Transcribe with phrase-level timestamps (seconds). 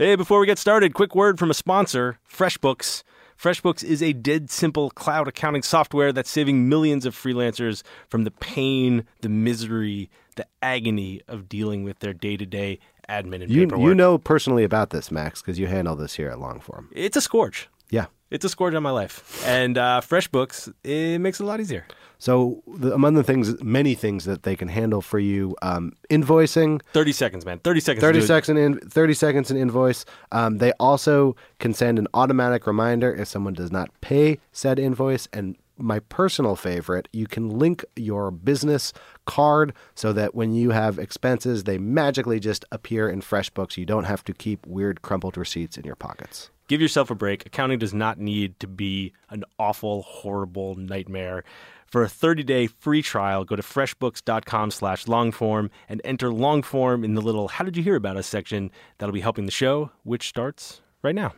[0.00, 3.02] Hey, before we get started, quick word from a sponsor, FreshBooks.
[3.38, 8.30] FreshBooks is a dead simple cloud accounting software that's saving millions of freelancers from the
[8.30, 12.78] pain, the misery, the agony of dealing with their day to day
[13.10, 13.88] admin and You paperwork.
[13.88, 16.86] you know personally about this, Max, because you handle this here at Longform.
[16.92, 17.68] it's a scourge.
[17.90, 18.06] Yeah.
[18.30, 19.46] It's a scourge on my life.
[19.46, 21.84] And uh, FreshBooks, it makes it a lot easier.
[22.20, 26.82] So the, among the things, many things that they can handle for you, um, invoicing,
[26.92, 27.58] 30 seconds, man.
[27.60, 28.02] 30 seconds.
[28.02, 30.04] 30 seconds in, 30 seconds an invoice.
[30.30, 35.28] Um, they also can send an automatic reminder if someone does not pay said invoice.
[35.32, 38.92] And my personal favorite, you can link your business
[39.24, 43.78] card so that when you have expenses, they magically just appear in FreshBooks.
[43.78, 46.50] You don't have to keep weird crumpled receipts in your pockets.
[46.68, 47.46] Give yourself a break.
[47.46, 51.42] Accounting does not need to be an awful, horrible nightmare.
[51.90, 57.20] For a 30-day free trial, go to freshbooks.com slash longform and enter longform in the
[57.20, 58.70] little How Did You Hear About Us section.
[58.98, 61.34] That'll be helping the show, which starts right now.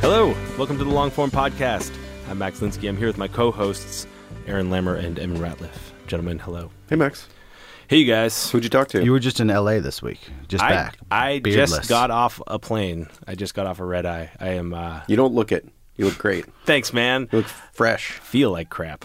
[0.00, 1.94] Hello, welcome to the Longform Podcast.
[2.28, 2.88] I'm Max Linsky.
[2.88, 4.08] I'm here with my co-hosts,
[4.48, 5.92] Aaron Lammer and Evan Ratliff.
[6.08, 6.72] Gentlemen, hello.
[6.90, 7.28] Hey, Max.
[7.92, 8.50] Hey, you guys.
[8.50, 9.04] Who'd you talk to?
[9.04, 9.78] You were just in L.A.
[9.78, 10.96] this week, just I, back.
[11.10, 11.76] I Beardless.
[11.76, 13.08] just got off a plane.
[13.26, 14.30] I just got off a red eye.
[14.40, 14.72] I am.
[14.72, 15.68] uh you don't look it.
[15.96, 16.46] You look great.
[16.64, 17.28] Thanks, man.
[17.30, 18.12] You look fresh.
[18.12, 19.04] Feel like crap.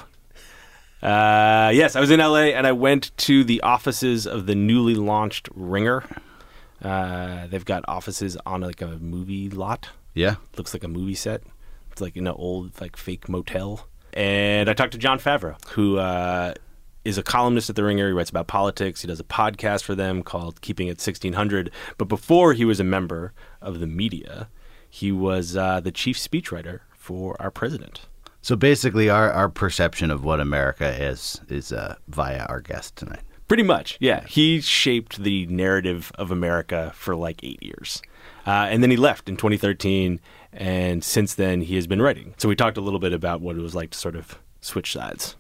[1.04, 4.96] Uh, yes, I was in LA and I went to the offices of the newly
[4.96, 6.06] launched Ringer.
[6.82, 9.90] Uh, they've got offices on like a movie lot.
[10.14, 10.36] Yeah.
[10.56, 11.44] Looks like a movie set.
[11.92, 13.86] It's like in an old like fake motel.
[14.14, 16.54] And I talked to Jon Favreau, who uh,
[17.08, 18.08] is a columnist at the Ringer.
[18.08, 19.02] He writes about politics.
[19.02, 21.72] He does a podcast for them called Keeping It 1600.
[21.98, 24.50] But before he was a member of the media,
[24.90, 28.02] he was uh, the chief speechwriter for our president.
[28.42, 33.22] So basically, our, our perception of what America is is uh, via our guest tonight.
[33.48, 34.26] Pretty much, yeah.
[34.26, 38.02] He shaped the narrative of America for like eight years.
[38.46, 40.20] Uh, and then he left in 2013,
[40.52, 42.34] and since then he has been writing.
[42.38, 44.92] So we talked a little bit about what it was like to sort of switch
[44.92, 45.38] sides.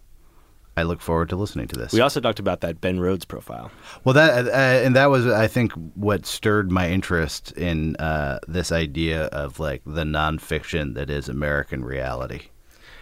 [0.77, 1.91] I look forward to listening to this.
[1.91, 3.71] We also talked about that Ben Rhodes profile.
[4.03, 4.51] well, that uh,
[4.85, 9.81] and that was, I think, what stirred my interest in uh, this idea of like
[9.85, 12.43] the nonfiction that is American reality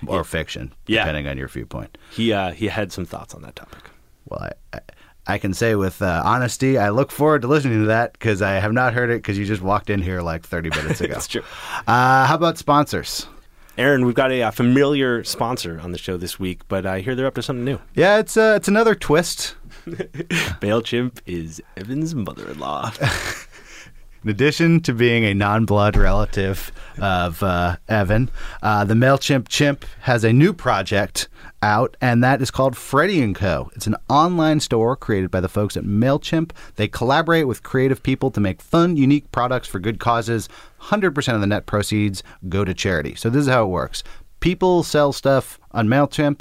[0.08, 1.02] or fiction, Yeah.
[1.04, 1.98] depending on your viewpoint.
[2.12, 3.90] He uh, he had some thoughts on that topic.
[4.28, 4.80] Well, I, I,
[5.28, 8.54] I can say with uh, honesty, I look forward to listening to that because I
[8.54, 11.14] have not heard it because you just walked in here like 30 minutes ago.
[11.14, 11.44] That's true.
[11.88, 13.28] Uh, how about sponsors?
[13.78, 17.14] Aaron, we've got a, uh familiar sponsor on the show this week, but I hear
[17.14, 17.80] they're up to something new.
[17.94, 19.56] Yeah, it's uh, it's another twist.
[19.86, 22.94] Mailchimp is Evan's mother-in-law.
[24.26, 28.32] In addition to being a non-blood relative of uh, Evan,
[28.64, 31.28] uh, the Mailchimp chimp has a new project
[31.62, 33.70] out, and that is called Freddie & Co.
[33.76, 36.54] It's an online store created by the folks at Mailchimp.
[36.76, 40.50] They collaborate with creative people to make fun, unique products for good causes.
[40.82, 43.14] 100% of the net proceeds go to charity.
[43.14, 44.04] So this is how it works.
[44.40, 46.40] People sell stuff on Mailchimp.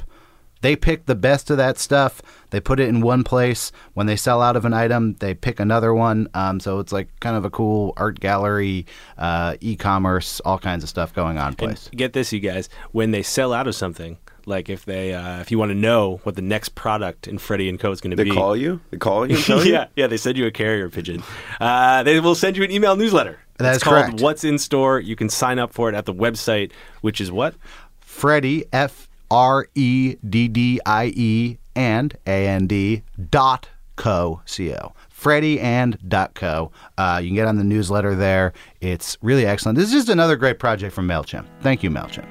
[0.61, 2.21] They pick the best of that stuff.
[2.49, 3.71] They put it in one place.
[3.93, 6.27] When they sell out of an item, they pick another one.
[6.33, 8.85] Um, so it's like kind of a cool art gallery,
[9.17, 11.89] uh, e-commerce, all kinds of stuff going on place.
[11.95, 12.69] Get this, you guys.
[12.91, 14.17] When they sell out of something,
[14.47, 17.67] like if they, uh, if you want to know what the next product in Freddie
[17.69, 18.79] and Co is going to be, They call you?
[18.91, 19.73] They call you and tell you?
[19.73, 20.07] yeah, yeah.
[20.07, 21.23] They send you a carrier pigeon.
[21.59, 23.39] Uh, they will send you an email newsletter.
[23.57, 24.21] That it's is called correct.
[24.21, 24.99] What's in Store.
[24.99, 27.55] You can sign up for it at the website, which is what
[28.01, 34.73] Freddie F R E D D I E and A N D dot co c
[34.73, 36.71] o freddieand.co.
[36.97, 38.53] Uh, you can get on the newsletter there.
[38.81, 39.77] It's really excellent.
[39.77, 41.45] This is just another great project from MailChimp.
[41.61, 42.27] Thank you, MailChimp.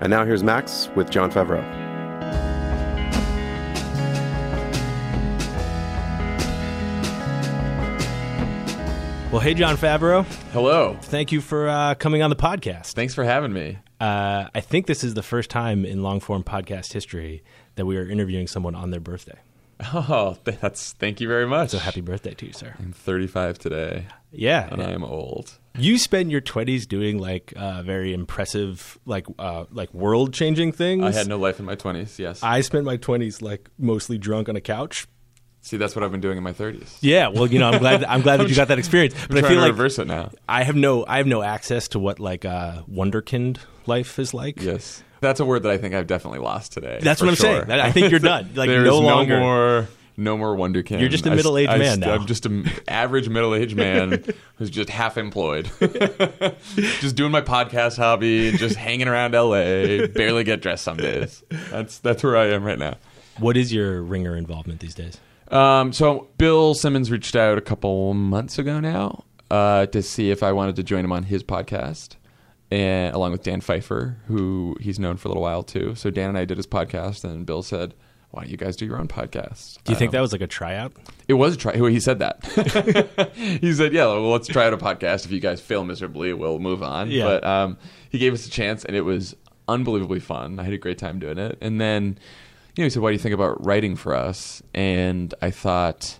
[0.00, 1.62] And now here's Max with Jon Favreau.
[9.30, 10.24] Well, hey, Jon Favreau.
[10.52, 10.96] Hello.
[11.02, 12.92] Thank you for uh, coming on the podcast.
[12.92, 13.76] Thanks for having me.
[14.00, 17.42] Uh, I think this is the first time in long form podcast history
[17.74, 19.38] that we are interviewing someone on their birthday.
[19.94, 21.70] Oh, that's thank you very much.
[21.70, 22.74] So happy birthday to you, sir.
[22.80, 24.68] I'm 35 today, Yeah.
[24.72, 25.56] and I am old.
[25.78, 31.04] You spend your 20s doing like uh, very impressive, like uh, like world changing things.
[31.04, 32.18] I had no life in my 20s.
[32.18, 32.42] Yes.
[32.42, 35.06] I spent my 20s like mostly drunk on a couch.
[35.60, 36.98] See, that's what I've been doing in my 30s.
[37.00, 39.14] Yeah, well, you know, I'm glad I'm glad that you got that experience.
[39.28, 40.30] But I feel like reverse it now.
[40.48, 43.58] I have no I have no access to what like uh, wunderkind
[43.88, 44.62] life is like.
[44.62, 45.02] Yes.
[45.20, 47.00] That's a word that I think I've definitely lost today.
[47.02, 47.66] That's what I'm sure.
[47.66, 47.80] saying.
[47.80, 48.50] I think you're done.
[48.54, 49.40] Like There no longer.
[49.40, 49.88] more.
[50.16, 50.98] No more Wonderkin.
[50.98, 52.14] You're just a middle-aged man now.
[52.14, 54.24] I'm just an average middle-aged man
[54.56, 55.70] who's just half employed,
[57.00, 60.08] just doing my podcast hobby, just hanging around LA.
[60.08, 61.44] Barely get dressed some days.
[61.70, 62.96] That's that's where I am right now.
[63.38, 65.18] What is your ringer involvement these days?
[65.52, 70.42] Um, so Bill Simmons reached out a couple months ago now uh, to see if
[70.42, 72.16] I wanted to join him on his podcast,
[72.70, 75.94] and along with Dan Pfeiffer, who he's known for a little while too.
[75.94, 77.94] So Dan and I did his podcast, and Bill said,
[78.30, 80.40] "Why don't you guys do your own podcast?" Do you think Um, that was like
[80.42, 80.92] a tryout?
[81.28, 81.76] it was a try?
[81.90, 82.44] He said that.
[83.34, 85.24] he said, "Yeah, well, let's try out a podcast.
[85.24, 87.24] If you guys fail miserably, we'll move on." Yeah.
[87.24, 87.78] But um,
[88.10, 89.34] he gave us a chance, and it was
[89.66, 90.58] unbelievably fun.
[90.58, 91.58] I had a great time doing it.
[91.60, 92.18] And then,
[92.76, 96.18] you know, he said, "Why do you think about writing for us?" And I thought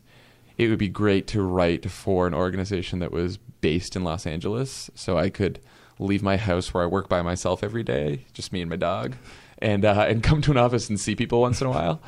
[0.57, 4.91] it would be great to write for an organization that was based in Los Angeles,
[4.95, 5.61] so I could
[5.99, 9.17] leave my house where I work by myself every day, just me and my dog,
[9.59, 12.01] and uh, and come to an office and see people once in a while.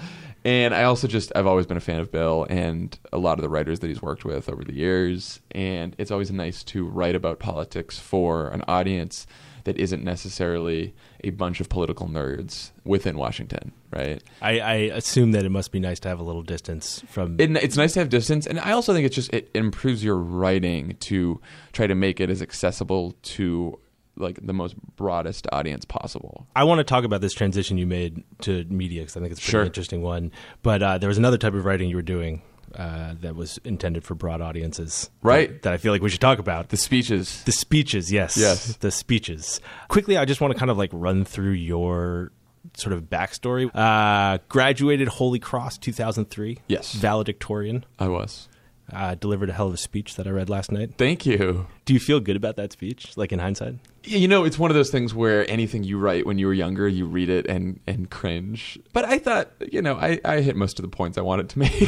[0.45, 3.43] And I also just I've always been a fan of Bill and a lot of
[3.43, 7.15] the writers that he's worked with over the years, and it's always nice to write
[7.15, 9.27] about politics for an audience
[9.65, 14.23] that isn't necessarily a bunch of political nerds within Washington, right?
[14.41, 17.37] I, I assume that it must be nice to have a little distance from.
[17.41, 20.17] it, it's nice to have distance and i also think it's just it improves your
[20.17, 21.41] writing to
[21.73, 23.79] try to make it as accessible to
[24.17, 28.23] like the most broadest audience possible I want to talk about this transition you made
[28.43, 29.65] to media because I think it's a pretty Sure.
[29.65, 30.31] interesting one.
[30.63, 32.43] But uh, there was another type of writing you were doing
[32.75, 35.51] uh, that was intended for broad audiences, Right.
[35.51, 36.69] That, that I feel like we should talk about.
[36.69, 38.37] the speeches The speeches, yes.
[38.37, 38.77] Yes.
[38.77, 39.61] The speeches.
[39.89, 42.33] Quickly, I just want to kind of like run through your
[42.77, 43.71] sort of backstory.
[43.75, 46.59] Uh, graduated Holy Cross 2003.
[46.69, 46.93] Yes.
[46.95, 47.85] Valedictorian.
[47.99, 48.49] i was
[48.93, 50.95] Uh, delivered a hell of a speech that I read last night.
[50.99, 53.77] thank you Do you feel good about that speech, like in hindsight?
[54.05, 56.89] you know it's one of those things where anything you write when you were younger
[56.89, 60.79] you read it and and cringe but i thought you know i i hit most
[60.79, 61.71] of the points i wanted to make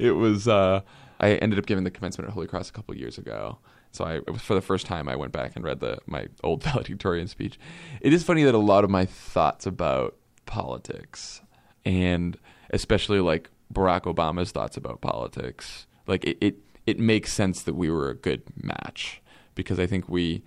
[0.00, 0.80] it was uh
[1.20, 3.58] i ended up giving the commencement at holy cross a couple years ago
[3.92, 6.26] so I, it was for the first time I went back and read the my
[6.44, 7.58] old valedictorian speech.
[8.02, 11.40] It is funny that a lot of my thoughts about politics,
[11.86, 12.36] and
[12.70, 17.90] especially like Barack Obama's thoughts about politics, like it, it, it makes sense that we
[17.90, 19.20] were a good match
[19.54, 20.42] because I think we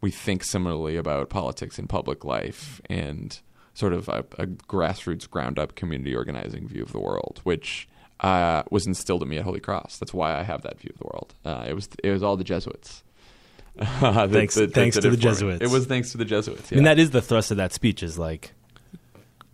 [0.00, 3.38] we think similarly about politics in public life and
[3.74, 7.86] sort of a, a grassroots, ground up community organizing view of the world, which
[8.20, 9.98] uh, was instilled in me at Holy Cross.
[9.98, 11.34] That's why I have that view of the world.
[11.44, 13.02] Uh, it was it was all the Jesuits.
[13.76, 15.16] that- Thanks- that- thanks to the me.
[15.16, 15.62] Jesuits.
[15.62, 16.72] It was thanks to the Jesuits.
[16.72, 18.52] I mean, that is the thrust of that speech is like,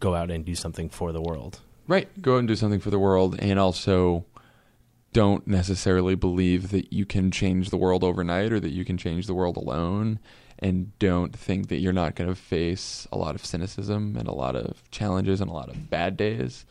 [0.00, 1.60] go out and do something for the world.
[1.88, 2.08] Right.
[2.20, 4.24] Go out and do something for the world and also
[5.12, 9.26] don't necessarily believe that you can change the world overnight or that you can change
[9.26, 10.18] the world alone
[10.58, 14.34] and don't think that you're not going to face a lot of cynicism and a
[14.34, 16.66] lot of challenges and a lot of bad days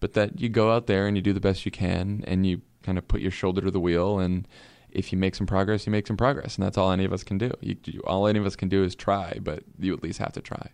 [0.00, 2.60] but that you go out there and you do the best you can and you
[2.82, 4.46] kind of put your shoulder to the wheel and
[4.90, 7.24] if you make some progress you make some progress and that's all any of us
[7.24, 10.18] can do you, all any of us can do is try but you at least
[10.18, 10.68] have to try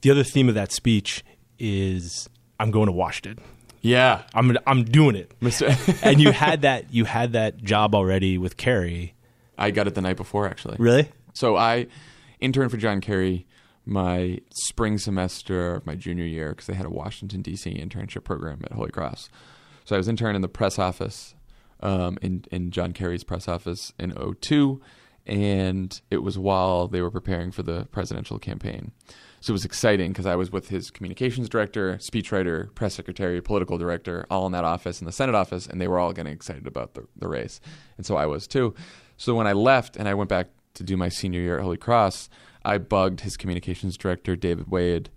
[0.00, 1.22] The other theme of that speech
[1.58, 2.28] is
[2.60, 3.42] I'm going to Washington.
[3.80, 5.32] yeah I'm I'm doing it.
[6.02, 9.14] And you had that you had that job already with Kerry.
[9.58, 11.08] i got it the night before actually Really?
[11.32, 11.86] So I
[12.40, 13.46] interned for John Kerry
[13.86, 17.70] my spring semester of my junior year because they had a Washington D.C.
[17.74, 19.30] internship program at Holy Cross.
[19.84, 21.34] So I was intern in the press office
[21.80, 24.80] um, in in John Kerry's press office in 02,
[25.26, 28.92] and it was while they were preparing for the presidential campaign.
[29.40, 33.78] So it was exciting because I was with his communications director, speechwriter, press secretary, political
[33.78, 36.66] director, all in that office in the Senate office, and they were all getting excited
[36.66, 37.60] about the, the race.
[37.96, 38.74] And so I was too.
[39.16, 41.78] So when I left and I went back to do my senior year at Holy
[41.78, 42.28] Cross,
[42.64, 45.08] I bugged his communications director, David Wade,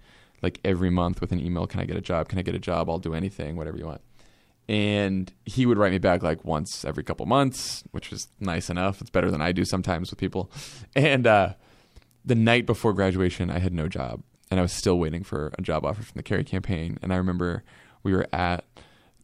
[0.41, 2.29] like every month with an email Can I get a job?
[2.29, 2.89] Can I get a job?
[2.89, 4.01] I'll do anything, whatever you want.
[4.69, 9.01] and he would write me back like once every couple months, which was nice enough.
[9.01, 10.49] It's better than I do sometimes with people.
[10.95, 11.55] And uh,
[12.25, 15.61] the night before graduation, I had no job, and I was still waiting for a
[15.61, 16.97] job offer from the Kerry campaign.
[17.01, 17.63] And I remember
[18.01, 18.65] we were at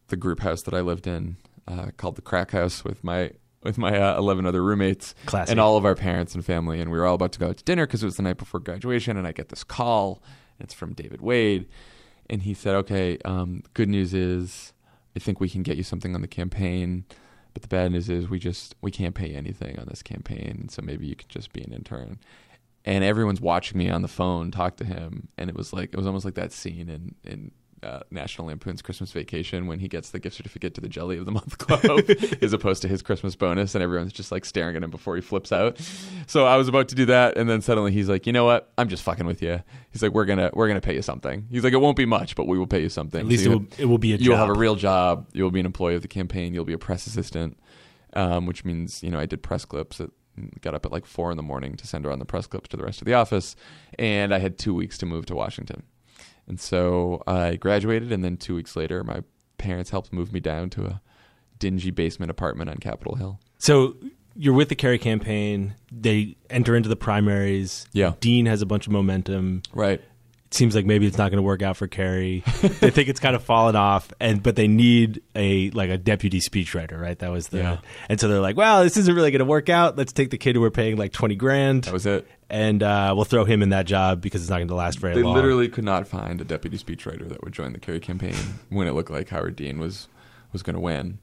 [0.08, 3.76] the group house that I lived in, uh, called the Crack House, with my with
[3.76, 5.50] my uh, 11 other roommates Classy.
[5.50, 7.58] and all of our parents and family and we were all about to go out
[7.58, 10.22] to dinner because it was the night before graduation and i get this call
[10.58, 11.68] and it's from david wade
[12.30, 14.72] and he said okay um, good news is
[15.14, 17.04] i think we can get you something on the campaign
[17.52, 20.80] but the bad news is we just we can't pay anything on this campaign so
[20.80, 22.18] maybe you could just be an intern
[22.84, 25.96] and everyone's watching me on the phone talk to him and it was like it
[25.96, 27.50] was almost like that scene in in
[27.82, 31.24] uh, National Lampoon's Christmas Vacation when he gets the gift certificate to the Jelly of
[31.24, 32.04] the Month Club,
[32.42, 35.22] as opposed to his Christmas bonus, and everyone's just like staring at him before he
[35.22, 35.78] flips out.
[36.26, 38.70] So I was about to do that, and then suddenly he's like, "You know what?
[38.76, 41.64] I'm just fucking with you." He's like, "We're gonna we're gonna pay you something." He's
[41.64, 43.20] like, "It won't be much, but we will pay you something.
[43.20, 44.24] At least So it will, it will be a job.
[44.24, 44.48] You'll job.
[44.48, 45.28] have a real job.
[45.32, 46.52] You'll be an employee of the campaign.
[46.52, 47.58] You'll be a press assistant,
[48.12, 50.00] um, which means you know I did press clips.
[50.00, 50.10] At,
[50.60, 52.76] got up at like four in the morning to send around the press clips to
[52.76, 53.56] the rest of the office,
[53.98, 55.82] and I had two weeks to move to Washington.
[56.46, 59.22] And so I graduated, and then two weeks later, my
[59.58, 61.02] parents helped move me down to a
[61.58, 63.38] dingy basement apartment on Capitol Hill.
[63.58, 63.94] So
[64.34, 65.74] you're with the Kerry campaign.
[65.92, 67.86] They enter into the primaries.
[67.92, 68.14] Yeah.
[68.20, 69.62] Dean has a bunch of momentum.
[69.72, 70.00] Right.
[70.50, 72.42] It seems like maybe it's not going to work out for Kerry.
[72.80, 76.40] they think it's kind of fallen off, and but they need a like a deputy
[76.40, 77.16] speechwriter, right?
[77.20, 77.78] That was the, Yeah.
[78.08, 79.96] and so they're like, well, this isn't really going to work out.
[79.96, 82.26] Let's take the kid who we're paying like twenty grand, That was it.
[82.48, 85.14] and uh, we'll throw him in that job because it's not going to last very
[85.14, 85.34] They long.
[85.34, 88.34] They literally could not find a deputy speechwriter that would join the Kerry campaign
[88.70, 90.08] when it looked like Howard Dean was
[90.52, 91.20] was going to win.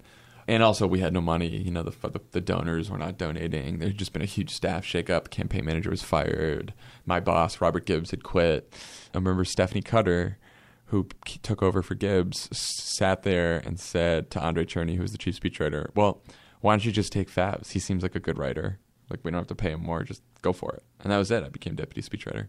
[0.49, 1.49] And also, we had no money.
[1.49, 3.79] You know, the, the the donors were not donating.
[3.79, 5.29] There had just been a huge staff shakeup.
[5.29, 6.73] Campaign manager was fired.
[7.05, 8.73] My boss, Robert Gibbs, had quit.
[9.17, 10.37] I remember Stephanie Cutter,
[10.85, 11.07] who
[11.41, 15.39] took over for Gibbs, sat there and said to Andrei Cherny, who was the chief
[15.39, 16.21] speechwriter, "Well,
[16.61, 17.71] why don't you just take Favs?
[17.71, 18.77] He seems like a good writer.
[19.09, 20.03] Like we don't have to pay him more.
[20.03, 21.43] Just go for it." And that was it.
[21.43, 22.47] I became deputy speechwriter.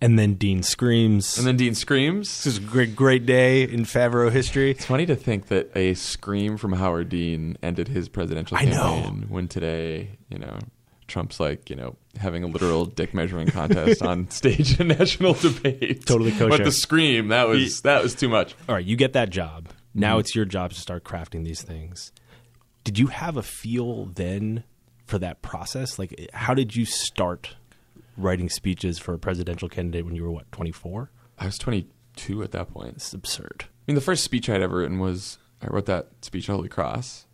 [0.00, 1.36] and then Dean screams.
[1.36, 2.28] And then Dean screams.
[2.44, 4.70] this is a great, great day in Favreau history.
[4.70, 8.72] It's funny to think that a scream from Howard Dean ended his presidential I know.
[9.02, 10.60] campaign when today, you know,
[11.08, 16.06] Trump's like, you know, having a literal dick measuring contest on stage in national debate.
[16.06, 16.48] Totally kosher.
[16.50, 18.54] But the scream, that was that was too much.
[18.68, 19.68] all right, you get that job.
[19.94, 20.20] Now Mm-hmm.
[20.20, 22.12] it's your job to start crafting these things.
[22.84, 24.62] Did you have a feel then
[25.06, 25.98] for that process?
[25.98, 27.56] Like, how did you start
[28.16, 31.10] writing speeches for a presidential candidate when you were what, 24?
[31.38, 32.96] I was 22 at that point.
[32.96, 33.64] It's absurd.
[33.66, 36.68] I mean, the first speech I'd ever written was I wrote that speech at Holy
[36.68, 37.26] Cross.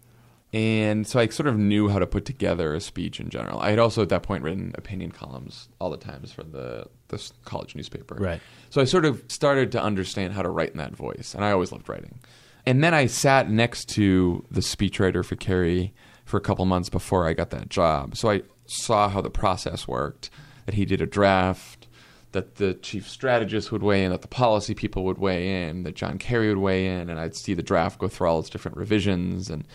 [0.55, 3.59] And so I sort of knew how to put together a speech in general.
[3.59, 7.33] I had also at that point written opinion columns all the times for the, the
[7.45, 8.15] college newspaper.
[8.15, 8.41] Right.
[8.71, 11.35] So I sort of started to understand how to write in that voice.
[11.35, 12.21] And I always loved writing.
[12.65, 15.93] And then I sat next to the speechwriter for Kerry
[16.25, 18.17] for a couple months before I got that job.
[18.17, 20.31] So I saw how the process worked,
[20.67, 21.89] that he did a draft,
[22.31, 25.97] that the chief strategist would weigh in, that the policy people would weigh in, that
[25.97, 28.77] John Kerry would weigh in, and I'd see the draft go through all its different
[28.77, 29.67] revisions and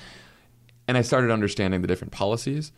[0.89, 2.72] and I started understanding the different policies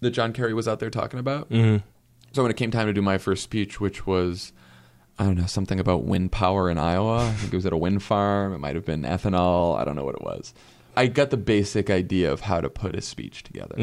[0.00, 1.50] that John Kerry was out there talking about.
[1.50, 1.84] Mm-hmm.
[2.32, 4.52] So when it came time to do my first speech, which was
[5.18, 7.76] I don't know something about wind power in Iowa, I think it was at a
[7.78, 8.52] wind farm.
[8.52, 9.76] It might have been ethanol.
[9.76, 10.52] I don't know what it was.
[10.96, 13.74] I got the basic idea of how to put a speech together.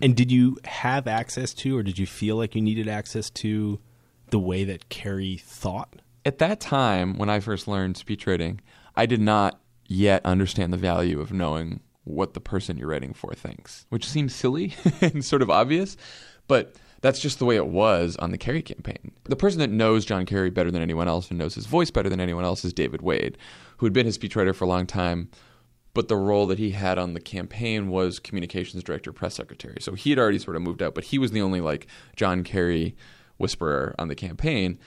[0.00, 3.80] And did you have access to, or did you feel like you needed access to
[4.30, 6.02] the way that Kerry thought?
[6.24, 8.60] at that time when I first learned speech writing,
[8.96, 13.34] I did not yet understand the value of knowing what the person you're writing for
[13.34, 15.96] thinks, which seems silly and sort of obvious,
[16.48, 19.12] but that's just the way it was on the Kerry campaign.
[19.24, 22.08] The person that knows John Kerry better than anyone else and knows his voice better
[22.08, 23.36] than anyone else is David Wade,
[23.78, 25.28] who had been his speechwriter for a long time,
[25.94, 29.76] but the role that he had on the campaign was communications director, press secretary.
[29.80, 32.44] So he had already sort of moved out, but he was the only like John
[32.44, 32.96] Kerry
[33.36, 34.78] whisperer on the campaign.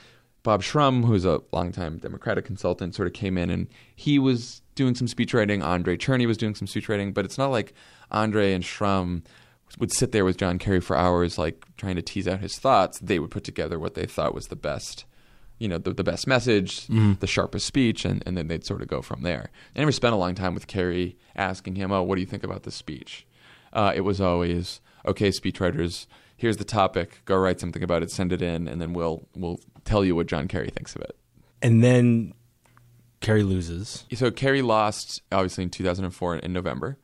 [0.41, 4.95] Bob Shrum, who's a longtime Democratic consultant, sort of came in and he was doing
[4.95, 5.63] some speechwriting.
[5.63, 7.73] Andrei Cherny was doing some speechwriting, but it's not like
[8.11, 9.23] Andre and Shrum
[9.79, 12.99] would sit there with John Kerry for hours, like trying to tease out his thoughts.
[12.99, 15.05] They would put together what they thought was the best,
[15.57, 18.87] you know, the, the best message, the sharpest speech, and, and then they'd sort of
[18.87, 19.49] go from there.
[19.75, 22.43] I never spent a long time with Kerry asking him, "Oh, what do you think
[22.43, 23.25] about this speech?"
[23.73, 26.05] Uh, it was always, "Okay, speechwriters."
[26.37, 27.21] Here's the topic.
[27.23, 28.11] Go write something about it.
[28.11, 31.15] Send it in, and then we'll we'll tell you what John Kerry thinks of it.
[31.61, 32.33] And then
[33.25, 34.05] Kerry loses.
[34.13, 36.97] So Kerry lost obviously in 2004 in November,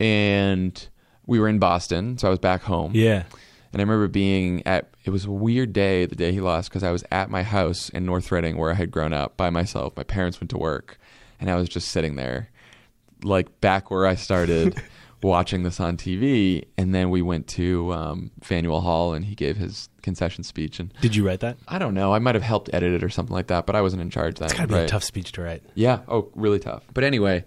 [0.00, 0.88] and
[1.26, 2.92] we were in Boston, so I was back home.
[2.94, 3.24] Yeah.
[3.72, 6.82] And I remember being at it was a weird day the day he lost because
[6.82, 9.94] I was at my house in North Reading where I had grown up by myself.
[9.94, 10.98] My parents went to work,
[11.38, 12.48] and I was just sitting there
[13.22, 14.82] like back where I started
[15.22, 16.64] watching this on TV.
[16.76, 20.78] And then we went to um, Faneuil Hall and he gave his concession speech.
[20.80, 21.58] And Did you write that?
[21.66, 23.80] I don't know, I might have helped edit it or something like that, but I
[23.82, 24.46] wasn't in charge then.
[24.46, 25.62] It's gotta be a tough speech to write.
[25.74, 26.00] Yeah.
[26.08, 26.84] Oh, really tough.
[26.94, 27.44] But anyway,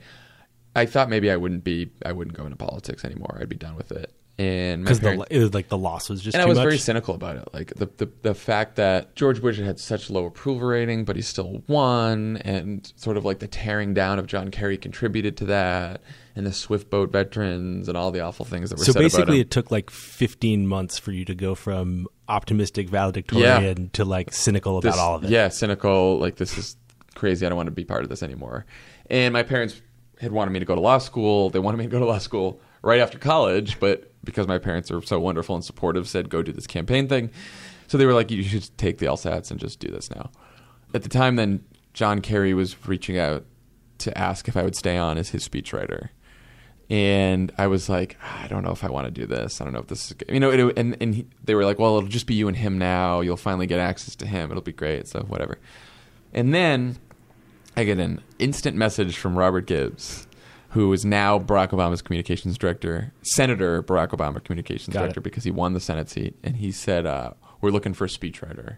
[0.76, 3.38] I thought maybe I wouldn't be, I wouldn't go into politics anymore.
[3.42, 4.14] I'd be done with it.
[4.42, 6.64] And Because the it was like the loss was just and I was much.
[6.64, 7.48] very cynical about it.
[7.54, 11.22] Like the, the the fact that George Bush had such low approval rating, but he
[11.22, 16.02] still won, and sort of like the tearing down of John Kerry contributed to that,
[16.36, 19.06] and the Swift boat veterans and all the awful things that were so said about
[19.12, 24.34] basically, it took like 15 months for you to go from optimistic valedictorian to like
[24.34, 25.30] cynical about This- all of it.
[25.30, 26.18] Yeah, cynical.
[26.20, 26.78] Like this is
[27.16, 27.46] crazy.
[27.46, 28.66] I don't want to be part of this anymore.
[29.10, 29.82] And my parents
[30.20, 31.50] had wanted me to go to law school.
[31.50, 34.92] They wanted me to go to law school right after college, but because my parents
[34.92, 37.30] are so wonderful and supportive, said go do this campaign thing.
[37.88, 40.32] So they were like, you should take the LSATs and just do this now.
[40.94, 43.46] At the time, then John Kerry was reaching out
[44.00, 46.10] to ask if I would stay on as his speechwriter.
[46.90, 49.62] And I was like, I don't know if I want to do this.
[49.62, 50.30] I don't know if this is, good.
[50.30, 50.52] you know.
[50.52, 53.22] It, and and he, they were like, well, it'll just be you and him now.
[53.22, 54.52] You'll finally get access to him.
[54.52, 55.08] It'll be great.
[55.08, 55.58] So whatever.
[56.34, 56.98] And then
[57.78, 60.28] I get an instant message from Robert Gibbs,
[60.72, 65.04] who is now Barack Obama's communications director, Senator Barack Obama communications Got it.
[65.04, 66.38] director, because he won the Senate seat.
[66.44, 68.78] And he said, uh, "We're looking for a speechwriter.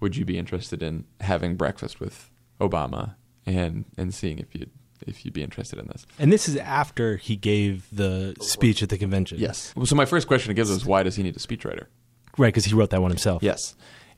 [0.00, 2.30] Would you be interested in having breakfast with
[2.60, 3.14] Obama
[3.46, 4.70] and and seeing if you'd
[5.06, 8.88] if you'd be interested in this?" And this is after he gave the speech at
[8.88, 9.38] the convention.
[9.38, 9.74] Yes.
[9.84, 11.86] So my first question to Gibbs is, "Why does he need a speechwriter?"
[12.38, 13.42] Right, because he wrote that one himself.
[13.42, 13.74] Yes.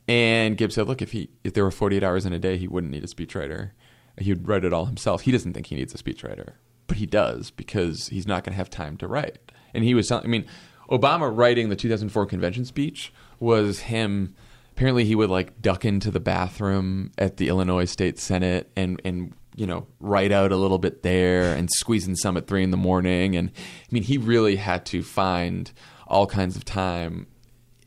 [0.07, 2.67] And Gibbs said, look, if he if there were 48 hours in a day, he
[2.67, 3.71] wouldn't need a speechwriter.
[4.17, 5.21] He would write it all himself.
[5.21, 6.53] He doesn't think he needs a speechwriter,
[6.91, 9.37] but he does because he's not going to have time to write.
[9.73, 10.45] And he was telling, I mean,
[10.89, 14.35] Obama writing the 2004 convention speech was him.
[14.73, 19.31] Apparently, he would like duck into the bathroom at the Illinois State Senate and and
[19.55, 22.71] you know write out a little bit there and squeeze in some at three in
[22.71, 23.37] the morning.
[23.37, 25.71] And I mean, he really had to find
[26.07, 27.25] all kinds of time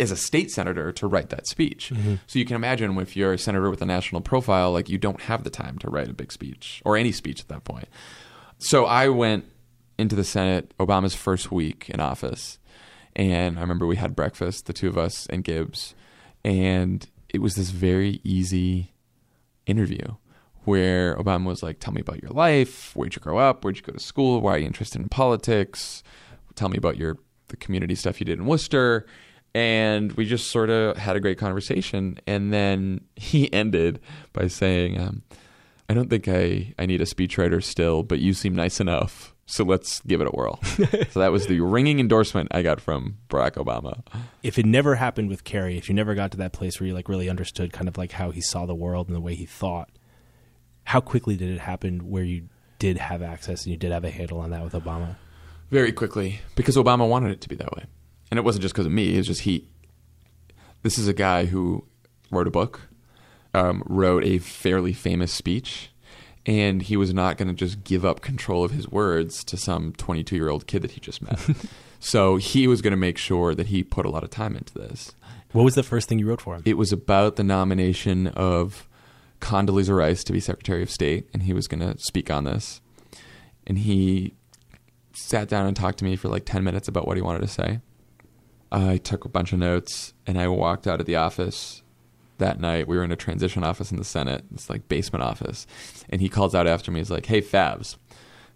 [0.01, 1.91] as a state senator to write that speech.
[1.95, 2.15] Mm-hmm.
[2.27, 5.21] So you can imagine if you're a senator with a national profile, like you don't
[5.21, 7.89] have the time to write a big speech or any speech at that point.
[8.65, 9.45] So I went
[9.99, 12.59] into the Senate Obama's first week in office,
[13.15, 15.95] and I remember we had breakfast, the two of us and Gibbs,
[16.43, 18.95] and it was this very easy
[19.67, 20.15] interview
[20.65, 22.97] where Obama was like, "Tell me about your life.
[22.97, 23.63] Where'd you grow up?
[23.63, 24.41] Where'd you go to school?
[24.41, 26.03] Why are you interested in politics?
[26.55, 29.05] Tell me about your the community stuff you did in Worcester."
[29.55, 32.19] And we just sort of had a great conversation.
[32.27, 34.01] And then he ended
[34.33, 35.23] by saying, um,
[35.89, 39.63] "I don't think I I need a speechwriter still, but you seem nice enough." So
[39.63, 40.59] let's give it a whirl.
[41.11, 44.03] so that was the ringing endorsement I got from Barack Obama.
[44.43, 46.95] If it never happened with Kerry, if you never got to that place where you
[46.95, 49.45] like really understood kind of like how he saw the world and the way he
[49.45, 49.91] thought,
[50.85, 54.11] how quickly did it happen where you did have access and you did have a
[54.11, 55.17] handle on that with Obama?
[55.75, 57.85] very quickly because Obama wanted it to be that way.
[58.31, 59.69] And it wasn't just because of me, it was just he.
[60.83, 61.85] This is a guy who
[62.31, 62.89] wrote a book,
[63.55, 65.91] um, wrote a fairly famous speech,
[66.45, 69.93] and he was not going to just give up control of his words to some
[69.93, 71.39] 22 year old kid that he just met.
[72.01, 74.75] so he was going to make sure that he put a lot of time into
[74.75, 75.13] this.
[75.53, 76.63] What was the first thing you wrote for him?
[76.65, 78.89] It was about the nomination of
[79.41, 82.81] Condoleezza Rice to be Secretary of State, and he was going to speak on this.
[83.67, 84.35] And he
[85.13, 87.49] sat down and talked to me for like 10 minutes about what he wanted to
[87.49, 87.81] say.
[88.73, 91.84] I took a bunch of notes, and I walked out of the office
[92.39, 92.89] that night.
[92.89, 95.67] We were in a transition office in the Senate, it's like basement office.
[96.11, 97.97] And he calls out after me, he's like, Hey, Favs.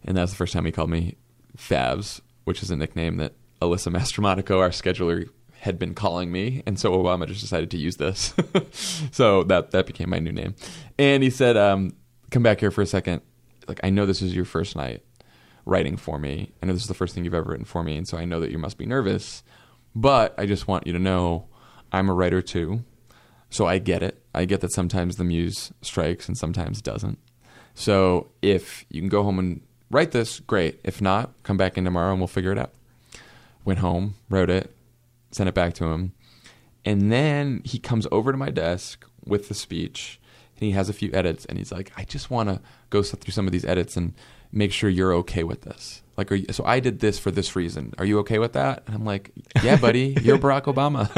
[0.04, 1.16] And that's the first time he called me
[1.56, 5.28] Favs, which is a nickname that Alyssa Mastromonaco, our scheduler,
[5.60, 8.32] had been calling me, and so Obama just decided to use this.
[9.10, 10.54] so that that became my new name.
[10.98, 11.96] And he said, um,
[12.30, 13.22] "Come back here for a second.
[13.66, 15.02] Like I know this is your first night
[15.66, 16.52] writing for me.
[16.62, 18.24] I know this is the first thing you've ever written for me, and so I
[18.24, 19.42] know that you must be nervous.
[19.94, 21.48] But I just want you to know,
[21.90, 22.84] I'm a writer too,
[23.50, 24.22] so I get it.
[24.34, 27.18] I get that sometimes the muse strikes and sometimes doesn't.
[27.74, 30.80] So if you can go home and write this, great.
[30.84, 32.72] If not, come back in tomorrow and we'll figure it out."
[33.64, 34.74] Went home, wrote it,
[35.30, 36.12] sent it back to him.
[36.84, 40.18] And then he comes over to my desk with the speech
[40.56, 43.32] and he has a few edits and he's like, I just want to go through
[43.32, 44.14] some of these edits and
[44.50, 46.02] make sure you're okay with this.
[46.18, 47.94] Like, are you, so I did this for this reason.
[47.96, 48.82] Are you okay with that?
[48.86, 49.30] And I'm like,
[49.62, 51.08] yeah, buddy, you're Barack Obama.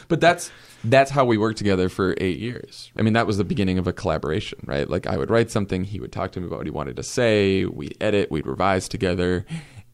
[0.08, 0.50] but that's
[0.84, 2.90] that's how we worked together for eight years.
[2.96, 4.88] I mean, that was the beginning of a collaboration, right?
[4.88, 7.02] Like, I would write something, he would talk to me about what he wanted to
[7.02, 9.44] say, we'd edit, we'd revise together,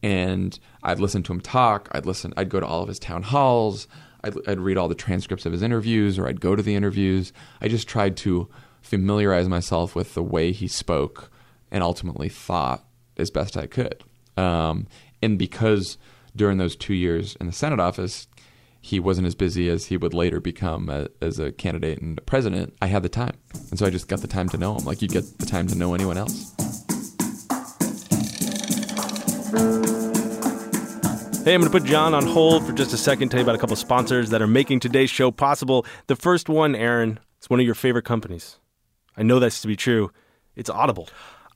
[0.01, 1.89] and I'd listen to him talk.
[1.91, 2.33] I'd listen.
[2.37, 3.89] I'd go to all of his town halls.
[4.23, 7.33] I'd, I'd read all the transcripts of his interviews, or I'd go to the interviews.
[7.59, 8.47] I just tried to
[8.81, 11.29] familiarize myself with the way he spoke
[11.71, 12.85] and ultimately thought
[13.17, 14.03] as best I could.
[14.37, 14.87] Um,
[15.21, 15.97] and because
[16.35, 18.27] during those two years in the Senate office,
[18.81, 22.75] he wasn't as busy as he would later become a, as a candidate and president.
[22.81, 23.37] I had the time,
[23.69, 25.67] and so I just got the time to know him, like you get the time
[25.67, 26.53] to know anyone else.
[31.45, 33.55] Hey, I'm going to put John on hold for just a second, tell you about
[33.55, 35.85] a couple sponsors that are making today's show possible.
[36.07, 38.59] The first one, Aaron, it's one of your favorite companies.
[39.17, 40.11] I know that's to be true.
[40.55, 41.09] It's Audible.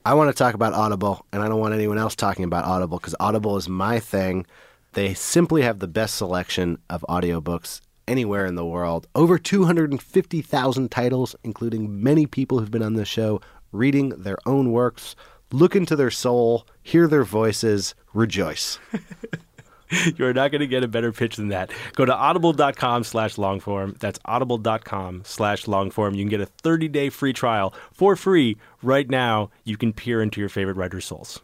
[0.08, 2.98] I want to talk about Audible, and I don't want anyone else talking about Audible
[2.98, 4.46] because Audible is my thing.
[4.94, 9.06] They simply have the best selection of audiobooks anywhere in the world.
[9.16, 13.42] Over 250,000 titles, including many people who've been on this show,
[13.74, 15.14] reading their own works.
[15.52, 18.80] Look into their soul, hear their voices, rejoice.
[20.18, 21.72] you are not going to get a better pitch than that.
[21.96, 23.98] Go to audible.com slash longform.
[24.00, 26.16] That's audible.com slash longform.
[26.16, 29.50] You can get a 30-day free trial for free right now.
[29.64, 31.42] You can peer into your favorite writer's souls.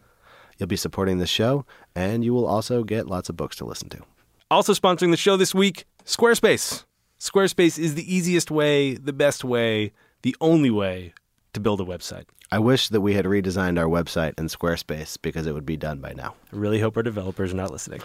[0.58, 3.90] You'll be supporting the show, and you will also get lots of books to listen
[3.90, 4.00] to.
[4.52, 6.86] Also sponsoring the show this week, Squarespace.
[7.20, 11.14] Squarespace is the easiest way, the best way, the only way
[11.54, 12.26] to build a website.
[12.54, 15.98] I wish that we had redesigned our website in Squarespace because it would be done
[15.98, 16.36] by now.
[16.54, 18.00] I really hope our developers are not listening.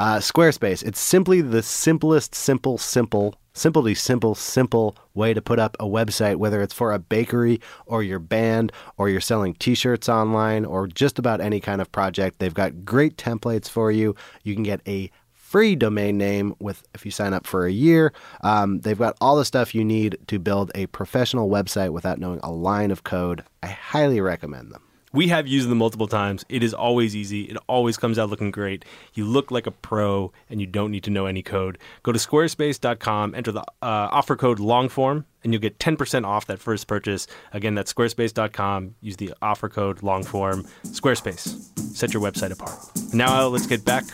[0.00, 5.76] Uh, Squarespace, it's simply the simplest, simple, simple, simply simple, simple way to put up
[5.78, 10.08] a website, whether it's for a bakery or your band or you're selling t shirts
[10.08, 12.40] online or just about any kind of project.
[12.40, 14.16] They've got great templates for you.
[14.42, 15.12] You can get a
[15.52, 18.14] free domain name with if you sign up for a year.
[18.40, 22.40] Um, they've got all the stuff you need to build a professional website without knowing
[22.42, 23.44] a line of code.
[23.62, 24.82] I highly recommend them.
[25.12, 26.42] We have used them multiple times.
[26.48, 27.42] It is always easy.
[27.42, 28.86] It always comes out looking great.
[29.12, 31.76] You look like a pro and you don't need to know any code.
[32.02, 36.60] Go to squarespace.com, enter the uh, offer code LONGFORM, and you'll get 10% off that
[36.60, 37.26] first purchase.
[37.52, 38.94] Again, that's squarespace.com.
[39.02, 40.66] Use the offer code LONGFORM.
[40.86, 41.78] Squarespace.
[41.94, 42.78] Set your website apart.
[43.12, 44.04] Now let's get back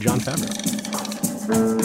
[0.00, 1.80] to Jon Favreau.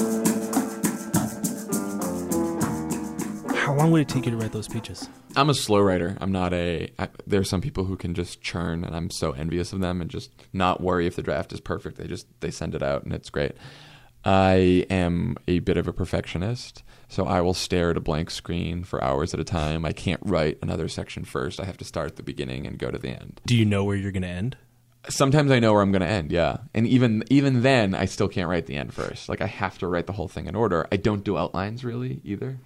[3.56, 5.10] How long would it take you to write those speeches?
[5.36, 6.18] I'm a slow writer.
[6.22, 6.90] I'm not a.
[6.98, 10.02] I, there are some people who can just churn, and I'm so envious of them
[10.02, 11.98] and just not worry if the draft is perfect.
[11.98, 13.54] They just they send it out and it's great.
[14.24, 18.84] I am a bit of a perfectionist, so I will stare at a blank screen
[18.84, 19.86] for hours at a time.
[19.86, 21.60] I can't write another section first.
[21.60, 23.40] I have to start at the beginning and go to the end.
[23.46, 24.58] Do you know where you're going to end?
[25.10, 26.58] Sometimes I know where I'm going to end, yeah.
[26.74, 29.30] And even even then, I still can't write the end first.
[29.30, 30.88] Like I have to write the whole thing in order.
[30.92, 32.60] I don't do outlines really either.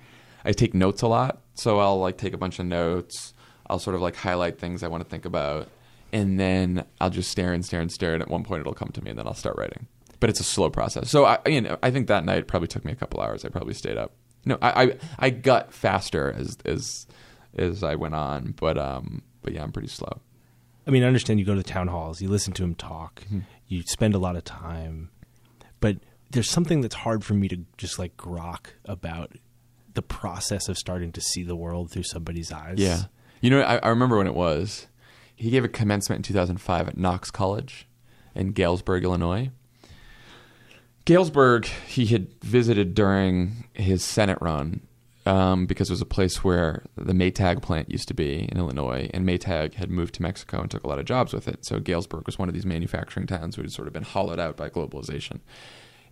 [0.45, 3.33] I take notes a lot, so I'll like take a bunch of notes.
[3.69, 5.67] I'll sort of like highlight things I want to think about,
[6.11, 8.13] and then I'll just stare and stare and stare.
[8.13, 9.87] And at one point, it'll come to me, and then I'll start writing.
[10.19, 11.09] But it's a slow process.
[11.09, 13.45] So I, you know, I think that night probably took me a couple hours.
[13.45, 14.13] I probably stayed up.
[14.45, 17.07] No, I, I, I got faster as as
[17.57, 20.21] as I went on, but um, but yeah, I'm pretty slow.
[20.87, 23.21] I mean, I understand you go to the town halls, you listen to him talk,
[23.25, 23.39] Mm-hmm.
[23.67, 25.09] you spend a lot of time,
[25.79, 25.97] but
[26.31, 29.33] there's something that's hard for me to just like grok about
[29.93, 32.75] the process of starting to see the world through somebody's eyes.
[32.77, 33.03] Yeah.
[33.41, 34.87] You know, I, I remember when it was.
[35.35, 37.87] He gave a commencement in 2005 at Knox College
[38.35, 39.49] in Galesburg, Illinois.
[41.05, 44.81] Galesburg, he had visited during his Senate run
[45.29, 49.11] um, because it was a place where the Maytag plant used to be in Illinois,
[49.13, 51.65] and Maytag had moved to Mexico and took a lot of jobs with it.
[51.65, 54.57] So Galesburg was one of these manufacturing towns who had sort of been hollowed out
[54.57, 55.41] by globalization.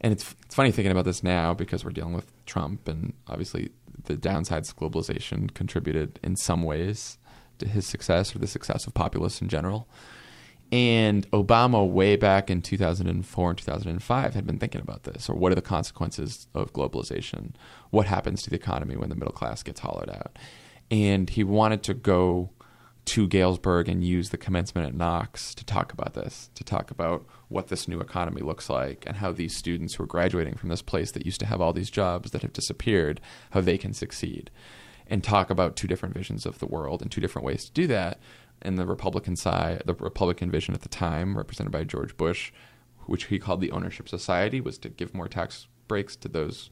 [0.01, 3.71] And it's it's funny thinking about this now because we're dealing with Trump, and obviously
[4.03, 7.17] the downsides of globalization contributed in some ways
[7.57, 9.87] to his success or the success of populists in general.
[10.71, 15.51] And Obama, way back in 2004 and 2005, had been thinking about this or what
[15.51, 17.53] are the consequences of globalization?
[17.89, 20.37] What happens to the economy when the middle class gets hollowed out?
[20.91, 22.49] And he wanted to go
[23.05, 27.25] to Galesburg and use the commencement at Knox to talk about this, to talk about
[27.47, 30.81] what this new economy looks like and how these students who are graduating from this
[30.81, 34.51] place that used to have all these jobs that have disappeared, how they can succeed.
[35.09, 37.87] And talk about two different visions of the world and two different ways to do
[37.87, 38.19] that
[38.61, 42.51] and the Republican side, the Republican vision at the time, represented by George Bush,
[43.05, 46.69] which he called the ownership society, was to give more tax breaks to those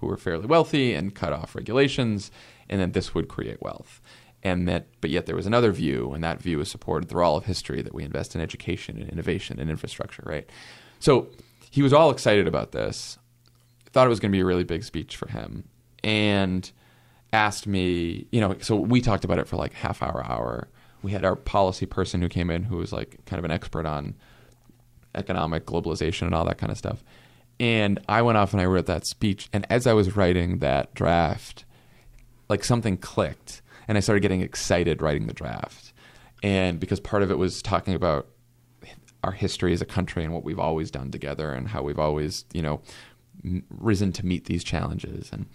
[0.00, 2.30] who were fairly wealthy and cut off regulations,
[2.68, 4.00] and that this would create wealth.
[4.42, 7.36] And that, but yet there was another view, and that view is supported through all
[7.36, 10.48] of history that we invest in education and innovation and infrastructure, right?
[11.00, 11.28] So
[11.70, 13.18] he was all excited about this,
[13.92, 15.64] thought it was going to be a really big speech for him,
[16.04, 16.70] and
[17.32, 20.68] asked me, you know, so we talked about it for like half hour, hour
[21.02, 23.86] we had our policy person who came in who was like kind of an expert
[23.86, 24.14] on
[25.14, 27.02] economic globalization and all that kind of stuff.
[27.60, 29.48] And I went off and I wrote that speech.
[29.52, 31.64] And as I was writing that draft,
[32.48, 35.92] like something clicked and I started getting excited writing the draft.
[36.42, 38.28] And because part of it was talking about
[39.24, 42.44] our history as a country and what we've always done together and how we've always,
[42.52, 42.80] you know,
[43.70, 45.46] risen to meet these challenges and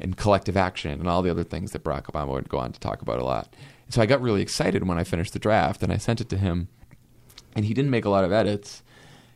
[0.00, 2.80] and collective action and all the other things that Barack Obama would go on to
[2.80, 3.54] talk about a lot.
[3.92, 6.38] So I got really excited when I finished the draft and I sent it to
[6.38, 6.68] him,
[7.54, 8.82] and he didn't make a lot of edits,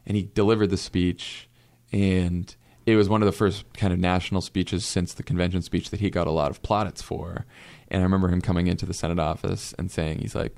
[0.07, 1.47] and he delivered the speech,
[1.93, 5.91] and it was one of the first kind of national speeches since the convention speech
[5.91, 7.45] that he got a lot of plaudits for.
[7.89, 10.57] And I remember him coming into the Senate office and saying, he's like,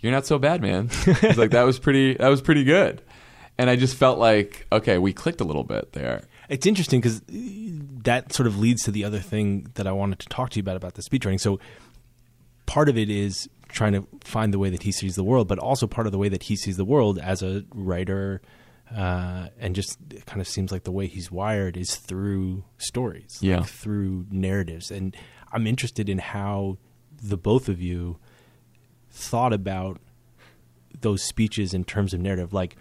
[0.00, 0.88] "You're not so bad, man."
[1.20, 2.14] he's like, "That was pretty.
[2.14, 3.02] That was pretty good."
[3.58, 6.24] And I just felt like, okay, we clicked a little bit there.
[6.48, 10.28] It's interesting because that sort of leads to the other thing that I wanted to
[10.28, 11.38] talk to you about about the speech writing.
[11.38, 11.60] So
[12.66, 15.58] part of it is trying to find the way that he sees the world, but
[15.58, 18.40] also part of the way that he sees the world as a writer,
[18.94, 23.38] uh, and just it kind of seems like the way he's wired is through stories,
[23.40, 23.58] Yeah.
[23.60, 24.90] like through narratives.
[24.90, 25.16] And
[25.52, 26.78] I'm interested in how
[27.20, 28.18] the both of you
[29.10, 30.00] thought about
[31.00, 32.52] those speeches in terms of narrative.
[32.52, 32.76] Like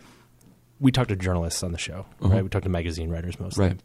[0.79, 2.43] we talked to journalists on the show, right?
[2.43, 3.67] We talked to magazine writers mostly.
[3.67, 3.79] Right.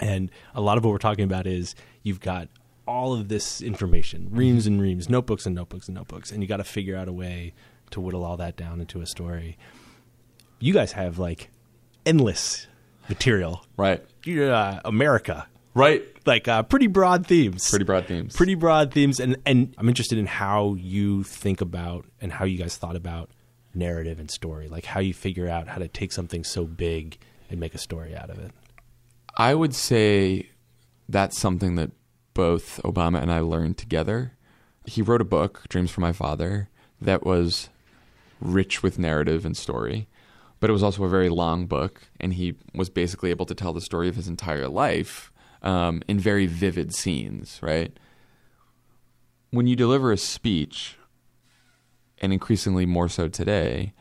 [0.00, 2.48] And a lot of what we're talking about is you've got
[2.86, 6.58] all of this information, reams and reams, notebooks and notebooks and notebooks, and you got
[6.58, 7.52] to figure out a way
[7.90, 9.56] to whittle all that down into a story.
[10.58, 11.50] You guys have like
[12.04, 12.66] endless
[13.08, 13.64] material.
[13.76, 14.04] Right.
[14.26, 16.02] Uh, America, Right.
[16.26, 17.68] like uh, pretty broad themes.
[17.68, 18.34] Pretty broad themes.
[18.34, 22.56] Pretty broad themes, and and I'm interested in how you think about and how you
[22.58, 23.30] guys thought about
[23.74, 27.18] narrative and story, like how you figure out how to take something so big
[27.50, 28.50] and make a story out of it.
[29.36, 30.48] I would say
[31.08, 31.90] that's something that
[32.36, 34.32] both Obama and I learned together.
[34.84, 36.68] He wrote a book, Dreams from My Father,
[37.00, 37.70] that was
[38.40, 40.06] rich with narrative and story,
[40.60, 43.72] but it was also a very long book, and he was basically able to tell
[43.72, 47.98] the story of his entire life um, in very vivid scenes, right?
[49.50, 50.98] When you deliver a speech,
[52.18, 53.94] and increasingly more so today,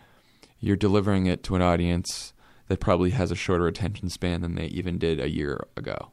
[0.60, 2.34] you're delivering it to an audience
[2.68, 6.12] that probably has a shorter attention span than they even did a year ago.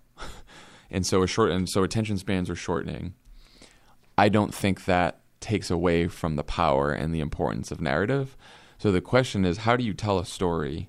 [0.92, 3.14] And so a short and so attention spans are shortening.
[4.16, 8.36] I don't think that takes away from the power and the importance of narrative.
[8.78, 10.88] So the question is how do you tell a story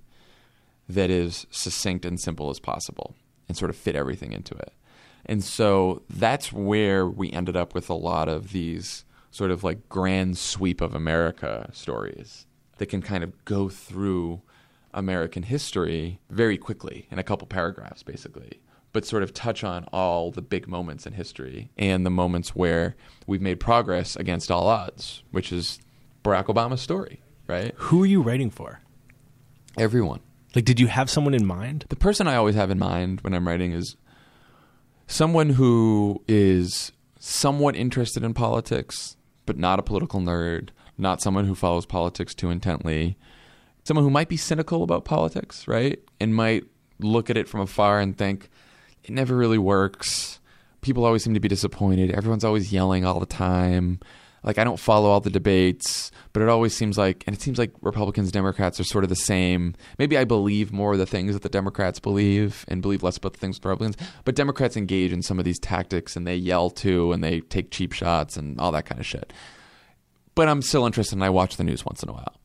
[0.88, 3.16] that is succinct and simple as possible
[3.48, 4.74] and sort of fit everything into it?
[5.26, 9.88] And so that's where we ended up with a lot of these sort of like
[9.90, 12.46] grand sweep of America stories
[12.78, 14.42] that can kind of go through
[14.94, 18.60] American history very quickly in a couple paragraphs, basically,
[18.94, 22.96] but sort of touch on all the big moments in history and the moments where
[23.28, 25.80] we've made progress against all odds, which is
[26.24, 27.74] Barack Obama's story, right?
[27.76, 28.82] Who are you writing for?
[29.78, 30.22] Everyone.
[30.56, 31.86] Like, did you have someone in mind?
[31.90, 33.98] The person I always have in mind when I'm writing is
[35.08, 41.56] someone who is somewhat interested in politics, but not a political nerd, not someone who
[41.56, 43.18] follows politics too intently,
[43.84, 46.00] someone who might be cynical about politics, right?
[46.20, 46.66] And might
[47.00, 48.50] look at it from afar and think,
[49.04, 50.40] it never really works.
[50.82, 52.12] People always seem to be disappointed.
[52.12, 54.00] Everyone's always yelling all the time.
[54.44, 57.58] Like, I don't follow all the debates, but it always seems like, and it seems
[57.58, 59.74] like Republicans, and Democrats are sort of the same.
[59.98, 63.34] Maybe I believe more of the things that the Democrats believe and believe less about
[63.34, 66.70] the things the Republicans, but Democrats engage in some of these tactics and they yell
[66.70, 69.32] too and they take cheap shots and all that kind of shit.
[70.36, 72.36] But I'm still interested and I watch the news once in a while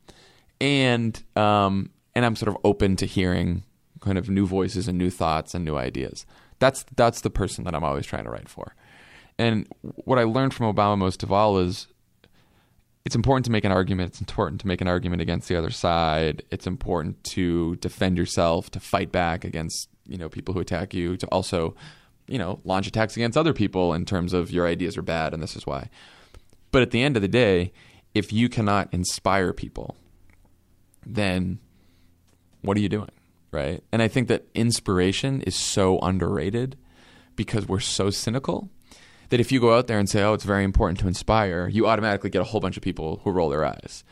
[0.61, 3.65] and um, and I'm sort of open to hearing
[4.01, 6.27] kind of new voices and new thoughts and new ideas.
[6.59, 8.75] That's that's the person that I'm always trying to write for.
[9.39, 11.87] And what I learned from Obama most of all is
[13.05, 14.11] it's important to make an argument.
[14.11, 16.43] It's important to make an argument against the other side.
[16.51, 21.17] It's important to defend yourself, to fight back against you know people who attack you,
[21.17, 21.75] to also
[22.27, 25.43] you know launch attacks against other people in terms of your ideas are bad and
[25.43, 25.89] this is why.
[26.71, 27.73] But at the end of the day,
[28.15, 29.97] if you cannot inspire people,
[31.07, 31.61] then
[32.63, 33.11] what are you doing?
[33.51, 33.83] Right.
[33.93, 36.77] And I think that inspiration is so underrated
[37.35, 38.69] because we're so cynical
[39.31, 41.87] that if you go out there and say, oh, it's very important to inspire, you
[41.87, 44.05] automatically get a whole bunch of people who roll their eyes.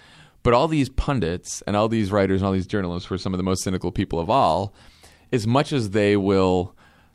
[0.42, 3.34] But all these pundits and all these writers and all these journalists who are some
[3.34, 4.74] of the most cynical people of all,
[5.32, 6.74] as much as they will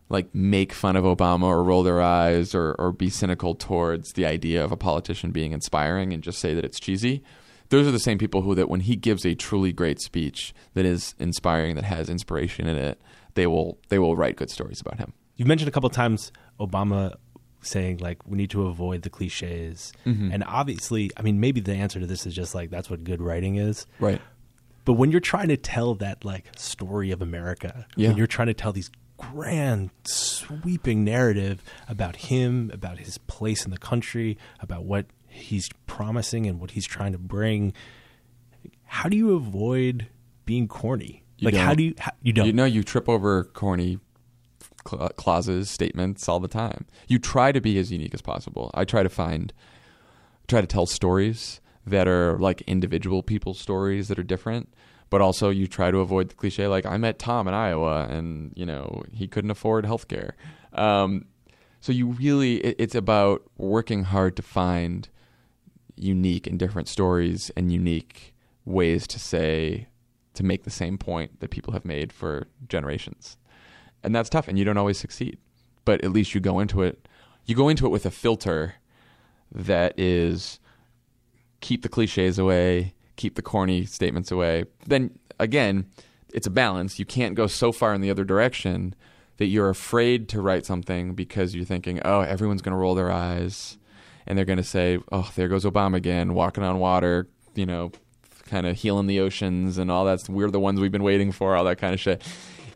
[0.10, 4.26] like make fun of Obama or roll their eyes or, or be cynical towards the
[4.26, 7.24] idea of a politician being inspiring and just say that it's cheesy,
[7.72, 10.86] those are the same people who that when he gives a truly great speech that
[10.86, 13.02] is inspiring, that has inspiration in it,
[13.34, 15.14] they will they will write good stories about him.
[15.38, 17.16] You've mentioned a couple of times Obama
[17.62, 20.32] saying like we need to avoid the cliches, mm-hmm.
[20.32, 23.22] and obviously, I mean, maybe the answer to this is just like that's what good
[23.22, 23.88] writing is.
[24.00, 24.22] Right.
[24.84, 28.10] But when you're trying to tell that like story of America, Yeah.
[28.10, 33.72] when you're trying to tell these grand sweeping narrative about him, about his place in
[33.72, 37.74] the country, about what he's promising and what he's trying to bring,
[38.86, 40.08] how do you avoid
[40.46, 41.24] being corny?
[41.38, 41.78] You like, how don't.
[41.78, 41.94] do you?
[42.00, 42.46] How, you don't.
[42.46, 44.00] You know, you trip over corny
[44.88, 46.86] cl- clauses, statements all the time.
[47.10, 48.72] You try to be as unique as possible.
[48.74, 49.52] I try to find,
[50.48, 54.74] try to tell stories that are like individual people's stories that are different.
[55.10, 58.54] But also, you try to avoid the cliche like I met Tom in Iowa, and
[58.56, 60.38] you know he couldn't afford health care.
[60.72, 61.26] Um,
[61.82, 65.10] so you really, it, it's about working hard to find
[66.02, 68.34] unique and different stories and unique
[68.66, 69.88] ways to say
[70.34, 73.38] to make the same point that people have made for generations.
[74.04, 75.38] And that's tough and you don't always succeed.
[75.84, 77.08] But at least you go into it
[77.46, 78.76] you go into it with a filter
[79.52, 80.60] that is
[81.60, 84.66] keep the cliches away, keep the corny statements away.
[84.86, 85.88] Then again,
[86.34, 87.00] it's a balance.
[87.00, 88.96] You can't go so far in the other direction
[89.38, 93.12] that you're afraid to write something because you're thinking, "Oh, everyone's going to roll their
[93.12, 93.78] eyes."
[94.26, 97.92] And they're going to say, "Oh, there goes Obama again, walking on water," you know,
[98.46, 100.28] kind of healing the oceans and all that.
[100.30, 102.22] We're the ones we've been waiting for, all that kind of shit.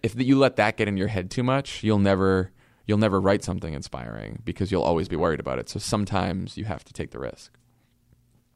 [0.03, 2.51] If you let that get in your head too much, you'll never
[2.87, 5.69] you'll never write something inspiring because you'll always be worried about it.
[5.69, 7.57] So sometimes you have to take the risk.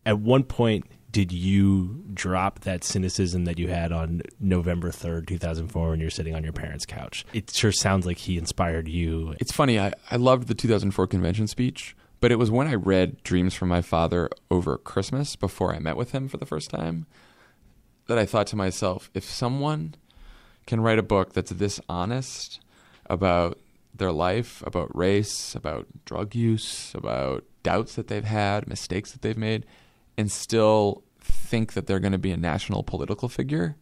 [0.06, 5.90] At one point, did you drop that cynicism that you had on November 3rd, 2004,
[5.90, 7.26] when you're sitting on your parents' couch?
[7.34, 9.36] It sure sounds like he inspired you.
[9.40, 9.80] It's funny.
[9.80, 13.70] I, I loved the 2004 convention speech, but it was when I read Dreams from
[13.70, 17.06] My Father over Christmas before I met with him for the first time
[18.08, 19.96] that I thought to myself, if someone
[20.66, 22.60] can write a book that's this honest
[23.06, 23.58] about
[23.94, 29.38] their life, about race, about drug use, about doubts that they've had, mistakes that they've
[29.38, 29.66] made,
[30.18, 33.76] and still think that they're going to be a national political figure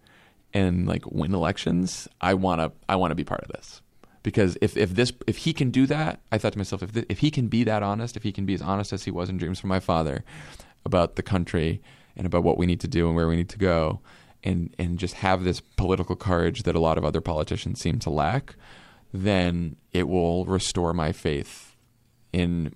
[0.53, 3.81] and like win elections, I want to I want to be part of this.
[4.23, 7.05] Because if, if this if he can do that, I thought to myself if th-
[7.09, 9.29] if he can be that honest, if he can be as honest as he was
[9.29, 10.23] in Dreams from My Father
[10.85, 11.81] about the country
[12.15, 13.99] and about what we need to do and where we need to go,
[14.43, 18.09] and and just have this political courage that a lot of other politicians seem to
[18.09, 18.55] lack,
[19.13, 21.75] then it will restore my faith
[22.33, 22.73] in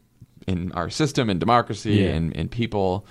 [0.47, 2.09] in our system and democracy Yeah.
[2.11, 3.05] and, and people.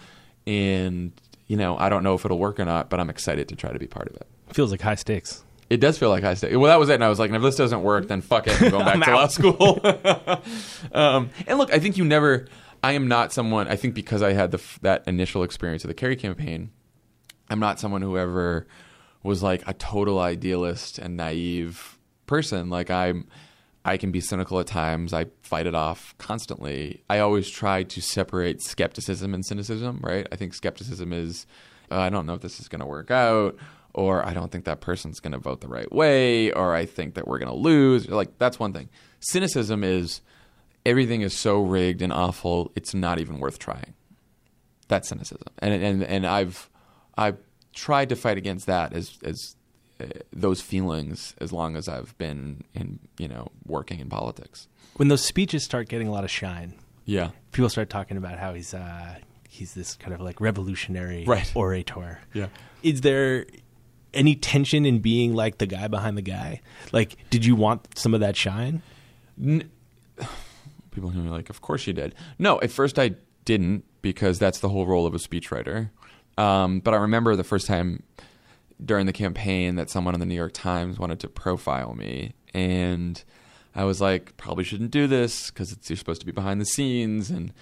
[0.46, 1.12] And
[1.46, 3.72] you know, I don't know if it'll work or not, but I'm excited to try
[3.72, 4.26] to be part of it.
[4.52, 5.44] Feels like high stakes.
[5.70, 6.56] It does feel like high stakes.
[6.56, 6.94] Well, that was it.
[6.94, 8.60] And I was like, if this doesn't work, then fuck it.
[8.62, 9.80] I'm going back to law school.
[10.92, 12.48] um, and look, I think you never.
[12.82, 13.68] I am not someone.
[13.68, 16.72] I think because I had the that initial experience of the Kerry campaign,
[17.48, 18.66] I'm not someone who ever
[19.22, 22.68] was like a total idealist and naive person.
[22.68, 23.28] Like I'm.
[23.82, 25.14] I can be cynical at times.
[25.14, 27.02] I fight it off constantly.
[27.08, 30.28] I always try to separate skepticism and cynicism, right?
[30.30, 31.46] I think skepticism is,
[31.90, 33.56] uh, I don't know if this is going to work out,
[33.94, 37.14] or I don't think that person's going to vote the right way, or I think
[37.14, 38.08] that we're going to lose.
[38.08, 38.88] Like, that's one thing.
[39.20, 40.20] Cynicism is
[40.86, 43.94] everything is so rigged and awful, it's not even worth trying.
[44.88, 45.46] That's cynicism.
[45.58, 46.68] And, and, and I've,
[47.16, 47.36] I've
[47.74, 49.56] tried to fight against that as, as
[50.00, 54.68] uh, those feelings as long as I've been in, you know, working in politics.
[54.96, 56.74] When those speeches start getting a lot of shine,
[57.04, 57.30] Yeah.
[57.52, 59.16] people start talking about how he's uh,
[59.48, 61.50] he's this kind of like revolutionary Right.
[61.54, 62.18] orator.
[62.34, 62.46] Yeah.
[62.82, 63.46] Is there
[64.14, 66.60] any tension in being like the guy behind the guy?
[66.92, 68.82] Like, did you want some of that shine?
[70.90, 72.14] People who are like, of course you did.
[72.38, 73.12] No, at first I
[73.44, 75.90] didn't because that's the whole role of a speechwriter.
[76.36, 78.02] Um, but I remember the first time
[78.84, 83.22] during the campaign that someone in the New York Times wanted to profile me, and
[83.74, 87.30] I was like, probably shouldn't do this because you're supposed to be behind the scenes.
[87.30, 87.52] And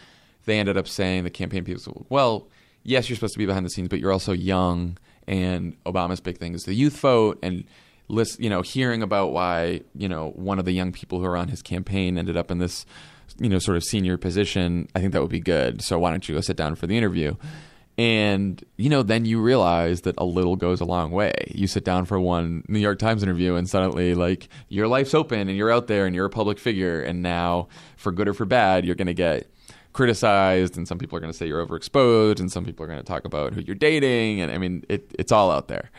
[0.44, 2.48] they ended up saying the campaign people, said, well,
[2.82, 4.96] yes, you're supposed to be behind the scenes, but you're also young,
[5.28, 7.64] and Obama's big thing is the youth vote, and
[8.08, 11.36] list, you know, hearing about why you know one of the young people who are
[11.36, 12.86] on his campaign ended up in this,
[13.38, 14.88] you know, sort of senior position.
[14.96, 15.82] I think that would be good.
[15.82, 17.36] So why don't you go sit down for the interview?
[17.98, 21.34] And you know, then you realize that a little goes a long way.
[21.54, 25.48] You sit down for one New York Times interview, and suddenly, like, your life's open,
[25.48, 27.02] and you're out there, and you're a public figure.
[27.02, 29.50] And now, for good or for bad, you're going to get
[29.92, 33.01] criticized, and some people are going to say you're overexposed, and some people are going
[33.01, 35.90] to talk about who you're dating, and I mean, it, it's all out there.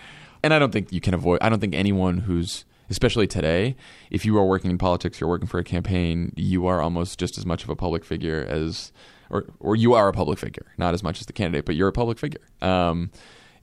[0.42, 1.40] And I don't think you can avoid.
[1.42, 3.76] I don't think anyone who's especially today,
[4.10, 7.38] if you are working in politics, you're working for a campaign, you are almost just
[7.38, 8.92] as much of a public figure as,
[9.30, 11.88] or or you are a public figure, not as much as the candidate, but you're
[11.88, 12.42] a public figure.
[12.62, 13.12] Um,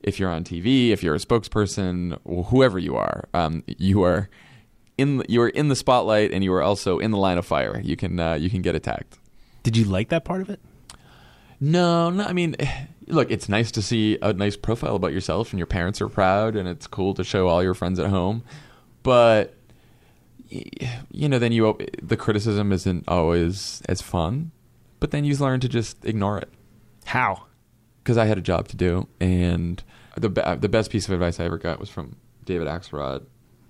[0.00, 4.28] if you're on TV, if you're a spokesperson, whoever you are, um, you are
[4.96, 7.80] in you are in the spotlight, and you are also in the line of fire.
[7.82, 9.18] You can uh, you can get attacked.
[9.66, 10.60] Did you like that part of it?
[11.58, 12.22] No, no.
[12.22, 12.54] I mean,
[13.08, 16.54] look, it's nice to see a nice profile about yourself, and your parents are proud,
[16.54, 18.44] and it's cool to show all your friends at home.
[19.02, 19.54] But
[20.48, 24.52] you know, then you the criticism isn't always as fun.
[25.00, 26.48] But then you learn to just ignore it
[27.04, 27.46] How?
[28.04, 29.82] because I had a job to do, and
[30.16, 30.28] the
[30.60, 32.14] the best piece of advice I ever got was from
[32.44, 33.24] David Axelrod,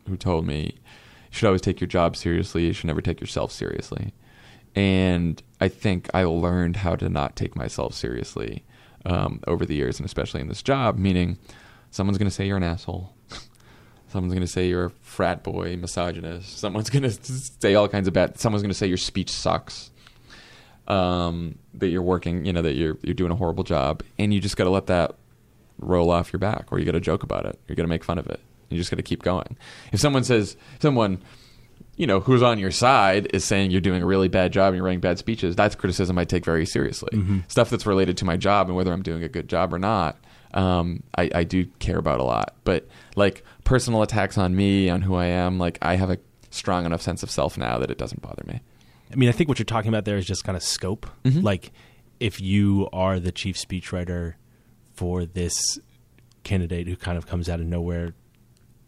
[0.07, 2.66] who told me you should always take your job seriously.
[2.66, 4.12] You should never take yourself seriously.
[4.77, 8.62] And I think I learned how to not take myself seriously
[9.07, 10.99] um, over the years, and especially in this job.
[10.99, 11.39] Meaning,
[11.91, 13.12] someone's going to say you're an asshole.
[14.09, 16.59] Someone's going to say you're a frat boy, misogynist.
[16.59, 18.39] Someone's going to say all kinds of bad.
[18.39, 19.91] Someone's going to say your speech sucks.
[20.87, 24.41] Um, that you're working, you know, that you're you're doing a horrible job, and you
[24.41, 25.16] just got to let that
[25.79, 27.59] roll off your back, or you got to joke about it.
[27.66, 28.39] You're going to make fun of it.
[28.68, 29.57] You just got to keep going.
[29.93, 31.20] If someone says someone,
[31.97, 34.76] you know, who's on your side is saying you're doing a really bad job and
[34.76, 37.09] you're writing bad speeches, that's criticism I take very seriously.
[37.49, 40.18] Stuff that's related to my job and whether I'm doing a good job or not,
[40.55, 42.55] um, I, I do care about a lot.
[42.64, 42.86] But
[43.16, 46.18] like personal attacks on me, on who I am, like I have a
[46.51, 48.61] strong enough sense of self now that it doesn't bother me.
[49.11, 51.07] I mean, I think what you're talking about there is just kind of scope.
[51.42, 51.72] Like,
[52.18, 54.34] if you are the chief speechwriter
[54.94, 55.78] for this
[56.44, 58.14] candidate who kind of comes out of nowhere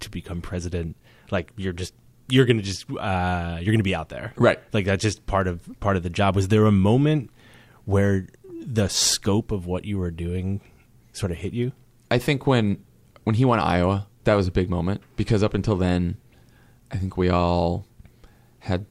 [0.00, 0.96] to become president,
[1.30, 1.94] like you're just
[2.28, 4.58] you're gonna just uh, you're gonna be out there, Right.
[4.72, 6.36] Like that's just part of part of the job.
[6.36, 7.30] Was there a moment
[7.84, 8.26] where
[8.60, 10.60] the scope of what you were doing
[11.12, 11.72] sort of hit you?
[12.10, 12.84] I think when
[13.24, 16.16] when he won Iowa, that was a big moment because up until then,
[16.90, 17.86] I think we all
[18.60, 18.86] had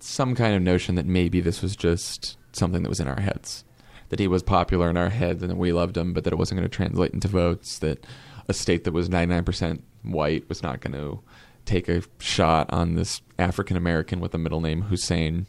[0.00, 3.64] some kind of notion that maybe this was just something that was in our heads,
[4.08, 6.38] that he was popular in our heads and that we loved him, but that it
[6.38, 7.78] wasn't going to translate into votes.
[7.78, 8.04] That
[8.48, 11.20] a state that was ninety nine percent white was not going to
[11.64, 15.46] take a shot on this African American with a middle name Hussein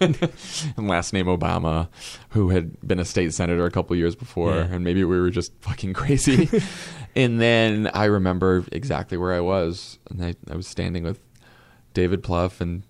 [0.00, 0.18] and
[0.76, 1.88] last name Obama,
[2.30, 4.68] who had been a state senator a couple years before, Yeah.
[4.70, 6.48] and maybe we were just fucking crazy.
[7.16, 11.20] and then I remember exactly where I was, and I, I was standing with
[11.94, 12.82] David Plouffe and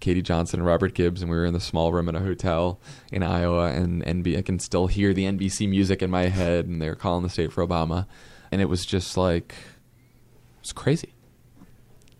[0.00, 2.80] Katie Johnson and Robert Gibbs, and we were in the small room in a hotel
[3.12, 6.80] in Iowa, and NB, I can still hear the NBC music in my head, and
[6.80, 8.06] they were calling the state for Obama,
[8.52, 11.14] and it was just like, it was crazy.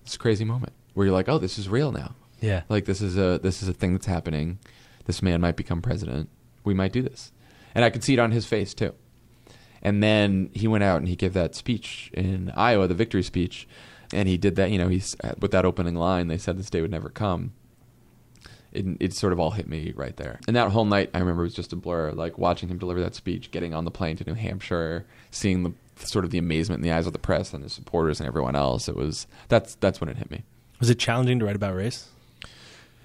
[0.08, 2.14] It's a crazy moment where you're like, oh, this is real now.
[2.40, 2.62] Yeah.
[2.70, 4.58] Like this is a this is a thing that's happening.
[5.04, 6.30] This man might become president.
[6.64, 7.30] We might do this,
[7.74, 8.94] and I could see it on his face too.
[9.82, 13.68] And then he went out and he gave that speech in Iowa, the victory speech,
[14.10, 14.70] and he did that.
[14.70, 16.28] You know, he's uh, with that opening line.
[16.28, 17.52] They said this day would never come.
[18.72, 20.40] It, it sort of all hit me right there.
[20.46, 22.12] And that whole night, I remember it was just a blur.
[22.12, 25.74] Like watching him deliver that speech, getting on the plane to New Hampshire, seeing the
[26.06, 28.56] sort of the amazement in the eyes of the press and the supporters and everyone
[28.56, 28.88] else.
[28.88, 30.44] It was that's that's when it hit me.
[30.80, 32.08] Was it challenging to write about race?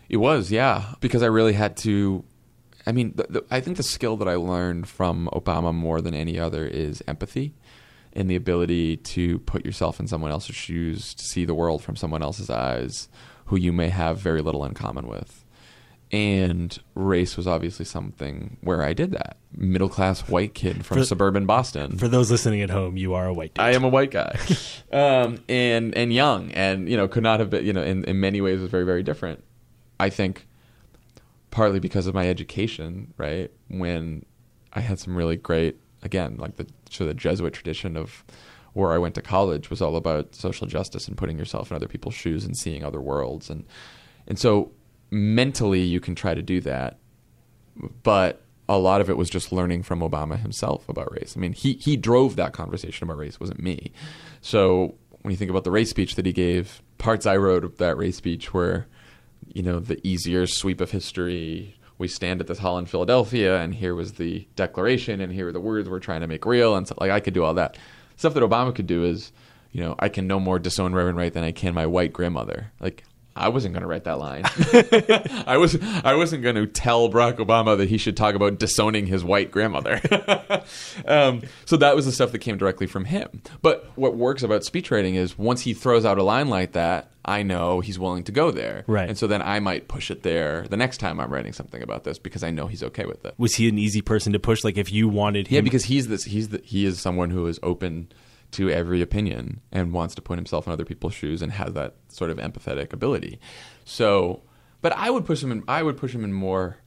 [0.10, 2.24] It was, yeah, because I really had to.
[2.86, 6.14] I mean, the, the, I think the skill that I learned from Obama more than
[6.14, 7.54] any other is empathy
[8.12, 11.96] and the ability to put yourself in someone else's shoes, to see the world from
[11.96, 13.10] someone else's eyes
[13.46, 15.43] who you may have very little in common with.
[16.14, 19.38] And race was obviously something where I did that.
[19.51, 21.97] Middle class white kid from For- suburban Boston.
[21.97, 23.64] For those listening at home, you are a white dude.
[23.64, 24.38] I am a white guy,
[24.91, 27.66] um, and and young, and you know could not have been.
[27.66, 29.43] You know, in in many ways was very very different.
[29.99, 30.47] I think
[31.49, 33.51] partly because of my education, right?
[33.70, 34.24] When
[34.74, 38.24] I had some really great, again, like the sort of the Jesuit tradition of
[38.74, 41.88] where I went to college was all about social justice and putting yourself in other
[41.88, 43.66] people's shoes and seeing other worlds, and
[44.28, 44.72] and so
[45.14, 46.97] mentally you can try to do that,
[48.01, 51.36] but a lot of it was just learning from Obama himself about race.
[51.38, 53.91] I mean, he he drove that conversation about race, wasn't me.
[54.41, 57.78] So when you think about the race speech that he gave, parts I wrote of
[57.78, 58.88] that race speech were,
[59.53, 61.78] you know, the easier sweep of history.
[61.99, 65.53] We stand at this hall in Philadelphia, and here was the declaration, and here are
[65.53, 67.78] the words we're trying to make real, and stuff like I could do all that.
[68.16, 69.32] Stuff that Obama could do is,
[69.72, 72.72] you know, I can no more disown Reverend Wright than I can my white grandmother.
[72.80, 73.03] Like
[73.36, 74.44] I wasn't going to write that line.
[75.48, 79.08] I was I wasn't going to tell Barack Obama that he should talk about disowning
[79.08, 80.00] his white grandmother.
[81.08, 83.42] um, so that was the stuff that came directly from him.
[83.62, 87.10] But what works about speech writing is once he throws out a line like that,
[87.26, 88.84] I know he's willing to go there.
[88.86, 89.08] Right.
[89.10, 92.04] And so then I might push it there the next time I'm writing something about
[92.04, 93.34] this because I know he's okay with it.
[93.38, 94.64] Was he an easy person to push?
[94.64, 97.48] Like if you wanted him, Yeah, because he's this he's the, he is someone who
[97.48, 98.10] is open
[98.54, 101.95] to every opinion and wants to put himself in other people's shoes and has that
[102.08, 103.39] sort of empathetic ability.
[103.86, 104.43] So,
[104.82, 106.78] but I would push him in I would push him in more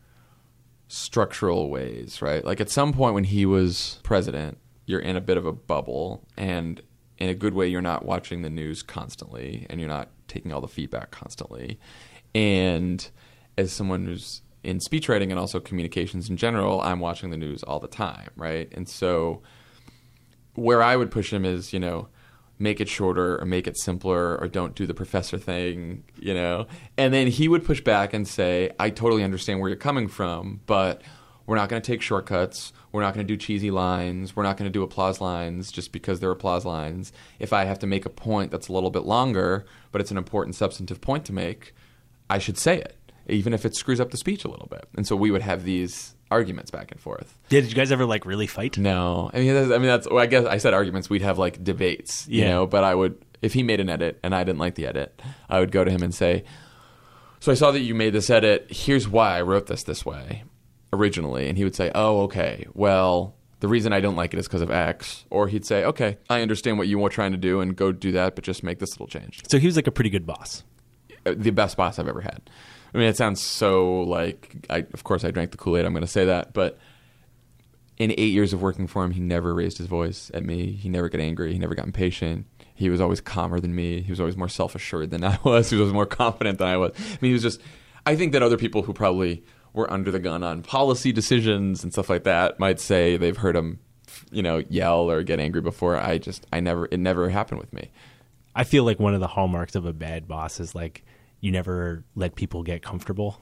[0.88, 2.44] structural ways, right?
[2.44, 6.24] Like at some point when he was president, you're in a bit of a bubble
[6.36, 6.80] and
[7.18, 10.60] in a good way you're not watching the news constantly and you're not taking all
[10.60, 11.78] the feedback constantly.
[12.34, 13.08] And
[13.58, 17.62] as someone who's in speech writing and also communications in general, I'm watching the news
[17.62, 18.68] all the time, right?
[18.72, 19.42] And so
[20.56, 22.08] where I would push him is, you know,
[22.58, 26.66] make it shorter or make it simpler or don't do the professor thing, you know.
[26.96, 30.60] And then he would push back and say, "I totally understand where you're coming from,
[30.66, 31.02] but
[31.46, 32.72] we're not going to take shortcuts.
[32.90, 34.34] We're not going to do cheesy lines.
[34.34, 37.12] We're not going to do applause lines just because they're applause lines.
[37.38, 40.16] If I have to make a point that's a little bit longer, but it's an
[40.16, 41.72] important substantive point to make,
[42.28, 42.96] I should say it,
[43.28, 44.88] even if it screws up the speech a little bit.
[44.96, 47.38] And so we would have these arguments back and forth.
[47.50, 48.78] Yeah, did you guys ever like really fight?
[48.78, 50.08] No, I mean, that's, I mean that's.
[50.08, 51.08] Well, I guess I said arguments.
[51.10, 52.48] We'd have like debates, you Yeah.
[52.50, 52.66] know.
[52.66, 55.60] But I would, if he made an edit and I didn't like the edit, I
[55.60, 56.44] would go to him and say,
[57.40, 58.66] "So I saw that you made this edit.
[58.70, 60.44] Here's why I wrote this this way
[60.92, 62.66] originally." And he would say, "Oh, okay.
[62.74, 65.24] Well." The reason I don't like it is because of X.
[65.30, 68.12] Or he'd say, okay, I understand what you were trying to do and go do
[68.12, 69.40] that, but just make this little change.
[69.48, 70.62] So he was like a pretty good boss.
[71.24, 72.50] Uh, the best boss I've ever had.
[72.96, 74.78] I mean, it sounds so like I.
[74.94, 75.84] Of course, I drank the Kool Aid.
[75.84, 76.78] I'm going to say that, but
[77.98, 80.72] in eight years of working for him, he never raised his voice at me.
[80.72, 81.52] He never got angry.
[81.52, 82.46] He never got impatient.
[82.74, 84.00] He was always calmer than me.
[84.00, 85.68] He was always more self assured than I was.
[85.68, 86.92] He was more confident than I was.
[86.96, 87.60] I mean, he was just.
[88.06, 89.44] I think that other people who probably
[89.74, 93.54] were under the gun on policy decisions and stuff like that might say they've heard
[93.56, 93.78] him,
[94.30, 95.98] you know, yell or get angry before.
[95.98, 97.90] I just, I never, it never happened with me.
[98.54, 101.04] I feel like one of the hallmarks of a bad boss is like
[101.40, 103.40] you never let people get comfortable.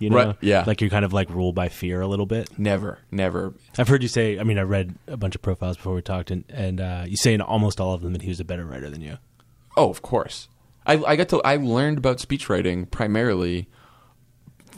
[0.00, 0.64] You know, Right, yeah.
[0.66, 2.58] like you're kind of like ruled by fear a little bit.
[2.58, 3.54] Never, never.
[3.78, 4.38] I've heard you say.
[4.40, 7.16] I mean, I read a bunch of profiles before we talked, and and uh, you
[7.16, 9.18] say in almost all of them that he was a better writer than you.
[9.76, 10.48] Oh, of course.
[10.84, 11.40] I, I got to.
[11.42, 13.68] I learned about speech writing primarily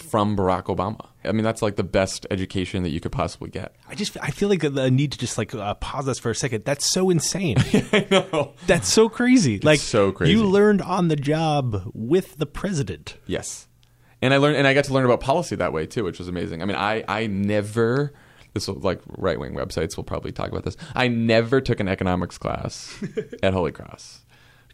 [0.02, 1.08] from Barack Obama.
[1.24, 3.74] I mean, that's like the best education that you could possibly get.
[3.88, 6.34] I just I feel like the need to just like uh, pause this for a
[6.34, 6.64] second.
[6.64, 7.56] That's so insane.
[7.92, 8.54] I know.
[8.66, 9.58] That's so crazy.
[9.60, 10.32] like so crazy.
[10.32, 13.16] You learned on the job with the president.
[13.26, 13.68] Yes,
[14.22, 16.28] and I learned, and I got to learn about policy that way too, which was
[16.28, 16.62] amazing.
[16.62, 18.12] I mean, I I never.
[18.54, 20.78] This will, like right wing websites will probably talk about this.
[20.94, 22.96] I never took an economics class
[23.42, 24.22] at Holy Cross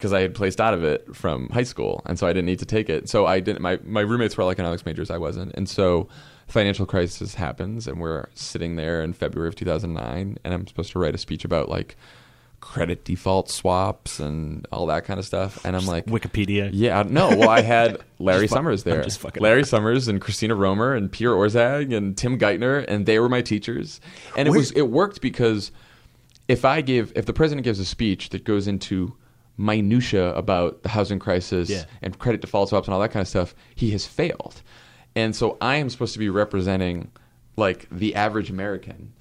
[0.02, 2.58] because I had placed out of it from high school, and so I didn't need
[2.58, 3.08] to take it.
[3.08, 3.62] So I didn't.
[3.62, 5.10] My my roommates were all economics majors.
[5.12, 6.08] I wasn't, and so
[6.48, 10.98] financial crisis happens, and we're sitting there in February of 2009, and I'm supposed to
[10.98, 11.96] write a speech about like
[12.60, 16.70] credit default swaps and all that kind of stuff, and I'm like Wikipedia.
[16.72, 17.28] yeah, uh, no.
[17.30, 19.02] Well, I had Larry Just fu- Summers there.
[19.04, 23.18] just fucking Larry Summers and Christina Romer and Pierre Orszag and Tim Geithner, and they
[23.20, 24.00] were my teachers.
[24.36, 25.70] And it was it worked because
[26.48, 29.14] if I give if the president gives a speech that goes into
[29.62, 31.84] minutia about the housing crisis Yeah.
[32.02, 34.60] and credit default swaps and all that kind of stuff, he has failed.
[35.14, 37.10] And so I am supposed to be representing
[37.56, 39.12] like the average American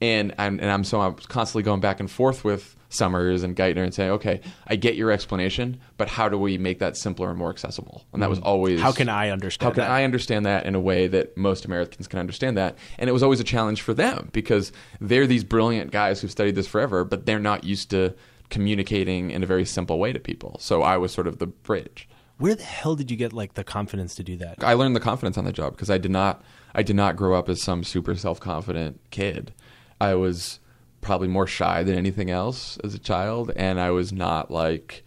[0.00, 3.82] and I'm and I'm so I'm constantly going back and forth with Summers and Geithner
[3.84, 7.38] and saying, okay, I get your explanation, but how do we make that simpler and
[7.38, 8.04] more accessible?
[8.12, 8.82] And that was always Mm.
[8.82, 9.90] How can I understand How can that?
[9.90, 12.78] I understand that in a way that most Americans can understand that?
[12.98, 16.54] And it was always a challenge for them because they're these brilliant guys who've studied
[16.54, 18.14] this forever, but they're not used to
[18.50, 20.56] communicating in a very simple way to people.
[20.60, 22.08] So I was sort of the bridge.
[22.38, 24.62] Where the hell did you get like the confidence to do that?
[24.62, 26.42] I learned the confidence on the job because I did not
[26.74, 29.52] I did not grow up as some super self confident kid.
[30.00, 30.60] I was
[31.00, 35.04] probably more shy than anything else as a child, and I was not like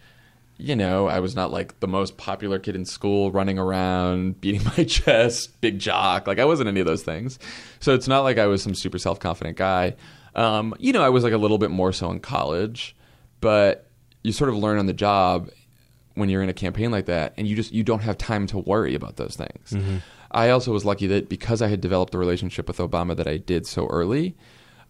[0.58, 4.62] you know, I was not like the most popular kid in school running around, beating
[4.76, 6.26] my chest, big jock.
[6.26, 7.38] Like I wasn't any of those things.
[7.80, 9.96] So it's not like I was some super self confident guy.
[10.34, 12.94] Um, you know, I was like a little bit more so in college,
[13.42, 13.90] but
[14.22, 15.50] you sort of learn on the job
[16.14, 18.58] when you're in a campaign like that and you just you don't have time to
[18.58, 19.70] worry about those things.
[19.70, 19.96] Mm-hmm.
[20.30, 23.36] I also was lucky that because I had developed the relationship with Obama that I
[23.36, 24.34] did so early,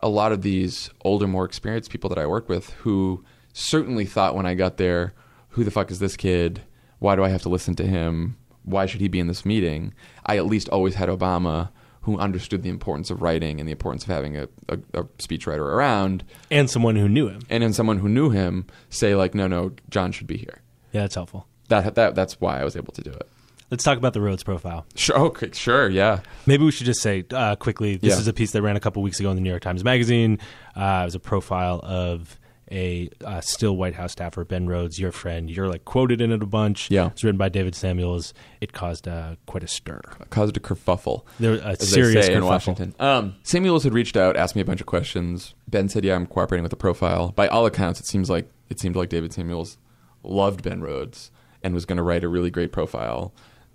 [0.01, 4.37] a lot of these older more experienced people that I worked with who certainly thought
[4.37, 5.15] when I got there,
[5.51, 6.63] who the fuck is this kid?
[7.01, 8.37] Why do I have to listen to him?
[8.65, 9.95] Why should he be in this meeting?
[10.25, 11.71] I at least always had Obama
[12.03, 15.59] who understood the importance of writing and the importance of having a, a, a speechwriter
[15.61, 17.43] around And someone who knew him.
[17.49, 20.61] and then someone who knew him say like no no Jon should be here.
[20.93, 21.47] Yeah, that's helpful.
[21.69, 23.29] That that that's why I was able to do it.
[23.71, 24.85] Let's talk about the Rhodes profile.
[24.97, 26.21] Sure, okay, sure, yeah.
[26.45, 27.97] Maybe we should just say uh, quickly.
[27.97, 28.19] This Yeah.
[28.21, 30.39] is a piece that ran a couple weeks ago in the New York Times Magazine.
[30.77, 32.39] Uh, it was a profile of
[32.73, 35.51] a uh, still White House staffer, Ben Rhodes, your friend.
[35.51, 36.91] You're like quoted in it a bunch.
[36.91, 37.09] Yeah.
[37.09, 38.33] it's written by David Samuels.
[38.61, 40.01] It caused uh, quite a stir.
[40.20, 41.25] It caused a kerfuffle.
[41.39, 42.45] There a serious say in.
[42.45, 42.95] Washington.
[42.99, 45.55] Um, Samuels had reached out, asked me a bunch of questions.
[45.68, 48.81] Ben said, "Yeah, I'm cooperating with the profile." By all accounts, it seems like it
[48.81, 49.77] seemed like David Samuels
[50.23, 51.31] loved Ben Rhodes
[51.62, 53.33] and was going to write a really great profile.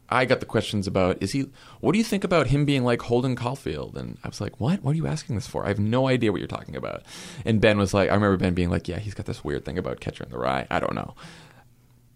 [0.09, 1.45] I got the questions about is he?
[1.81, 3.97] What do you think about him being like Holden Caulfield?
[3.97, 4.83] And I was like, what?
[4.83, 5.65] What are you asking this for?
[5.65, 7.03] I have no idea what you're talking about.
[7.45, 9.77] And Ben was like, I remember Ben being like, yeah, he's got this weird thing
[9.77, 10.67] about Catcher in the Rye.
[10.69, 11.15] I don't know.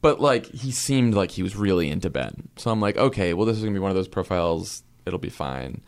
[0.01, 2.49] But like he seemed like he was really into Ben.
[2.55, 4.83] So I'm like, okay, well this is gonna be one of those profiles.
[5.05, 5.81] It'll be fine.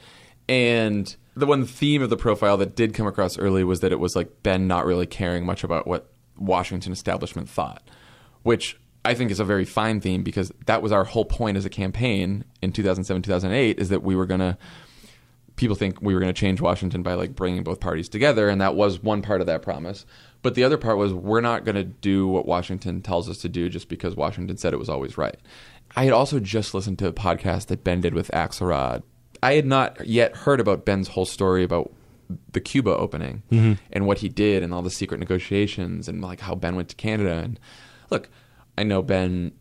[0.49, 3.99] And the one theme of the profile that did come across early was that it
[3.99, 7.81] was like Ben not really caring much about what Washington establishment thought,
[8.43, 11.65] which I think is a very fine theme because that was our whole point as
[11.65, 14.57] a campaign in 2007 2008 is that we were gonna
[15.55, 18.61] people think we were going to change Washington by like bringing both parties together, and
[18.61, 20.05] that was one part of that promise.
[20.41, 23.49] But the other part was we're not going to do what Washington tells us to
[23.49, 25.37] do just because Washington said it was always right.
[25.95, 29.03] I had also just listened to a podcast that Ben did with Axelrod.
[29.41, 31.93] I had not yet heard about Ben's whole story about
[32.51, 33.73] the Cuba opening mm-hmm.
[33.91, 36.95] and what he did and all the secret negotiations and like how Ben went to
[36.95, 37.35] Canada.
[37.35, 37.59] And
[38.09, 38.29] look,
[38.77, 39.51] I know Ben's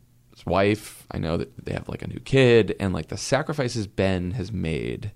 [0.47, 1.07] wife.
[1.11, 4.53] I know that they have like a new kid and like the sacrifices Ben has
[4.53, 5.13] made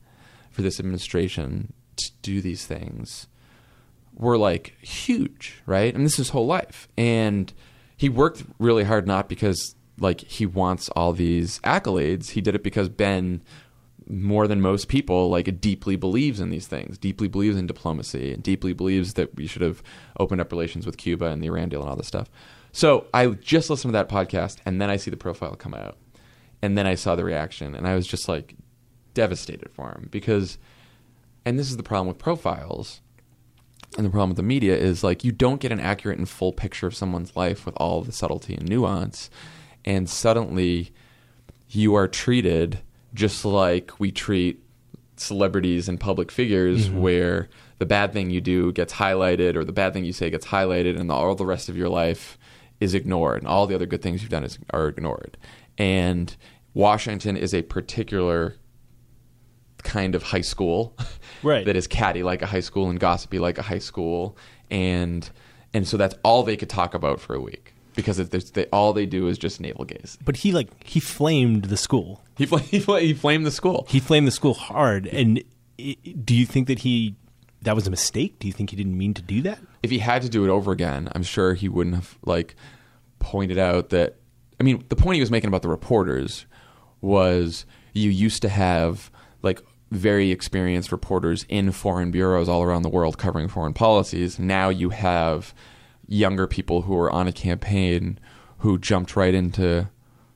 [0.51, 3.27] for this administration to do these things
[4.15, 5.95] were like huge, right?
[5.95, 6.89] And this is his whole life.
[6.97, 7.53] And
[7.97, 12.31] he worked really hard not because like he wants all these accolades.
[12.31, 13.43] He did it because Ben
[14.09, 18.43] more than most people like deeply believes in these things, deeply believes in diplomacy, and
[18.43, 19.83] deeply believes that we should have
[20.19, 22.31] opened up relations with Cuba and the Iran deal and all this stuff.
[22.77, 25.97] So I just listened to that podcast and then I see the profile come out.
[26.61, 28.55] And then I saw the reaction and I was just like
[29.14, 30.59] devastated for him because
[31.47, 33.01] and this is the problem with profiles
[33.97, 36.53] and the problem with the media is like you don't get an accurate and full
[36.53, 39.31] picture of someone's life with all the subtlety and nuance
[39.87, 40.93] and suddenly
[41.70, 42.81] you are treated
[43.14, 44.62] just like we treat
[45.16, 47.01] celebrities and public figures mm-hmm.
[47.01, 47.49] where
[47.79, 51.01] the bad thing you do gets highlighted or the bad thing you say gets highlighted
[51.01, 52.37] and all the rest of your life
[52.81, 55.37] is ignored and all the other good things you've done is, are ignored
[55.79, 56.37] and
[56.74, 58.57] washington is a particular
[59.83, 60.97] kind of high school
[61.43, 61.64] Right.
[61.66, 64.37] that is catty like a high school and gossipy like a high school
[64.70, 65.29] and
[65.74, 68.93] and so that's all they could talk about for a week because if they, all
[68.93, 72.24] they do is just navel gaze But he like he flamed the school.
[72.37, 75.07] he, fl- he, fl- he flamed the school He flamed the school hard.
[75.07, 75.43] And
[75.79, 77.14] i do you think that he
[77.67, 78.39] that was a mistake?
[78.39, 79.59] Do you think he didn't mean to do that?
[79.83, 82.57] if he had to do it over again, I'm sure he wouldn't have like
[83.19, 84.17] pointed out that.
[84.59, 86.47] I mean, the point he was making about the reporters
[87.01, 89.11] was you used to have
[89.43, 94.39] like very experienced reporters in foreign bureaus all around the world covering foreign policies.
[94.39, 95.55] Now you have
[96.09, 98.19] younger people who are on a campaign
[98.59, 99.89] who jumped right into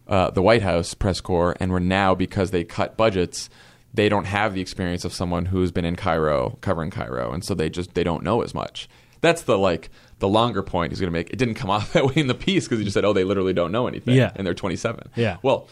[0.06, 3.48] uh, the White House press corps and were now because they cut budgets
[3.92, 7.54] they don't have the experience of someone who's been in Cairo covering Cairo and so
[7.54, 8.88] they just they don't know as much
[9.20, 12.06] that's the like the longer point he's going to make it didn't come off that
[12.06, 14.32] way in the piece because he just said oh they literally don't know anything Yeah.
[14.36, 15.38] and they're 27 Yeah.
[15.42, 15.68] well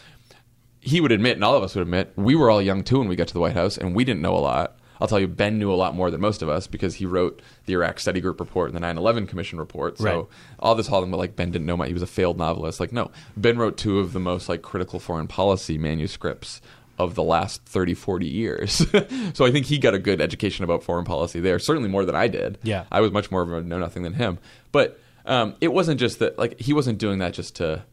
[0.81, 3.07] he would admit and all of us would admit we were all young too when
[3.07, 5.29] we got to the White House and we didn't know a lot I'll tell you,
[5.29, 8.19] Ben knew a lot more than most of us because he wrote the Iraq Study
[8.19, 9.97] Group report and the 9/11 Commission report.
[9.97, 10.25] So Right.
[10.59, 11.87] all this all like Ben didn't know much.
[11.87, 12.81] He was a failed novelist.
[12.81, 16.59] Like no, Ben wrote two of the most like critical foreign policy manuscripts
[16.99, 18.73] of the last 30, 40 years.
[19.33, 21.57] so I think he got a good education about foreign policy there.
[21.57, 22.59] Certainly more than I did.
[22.61, 22.83] Yeah.
[22.91, 24.37] I was much more of a know nothing than him.
[24.71, 27.83] But um, it wasn't just that like he wasn't doing that just to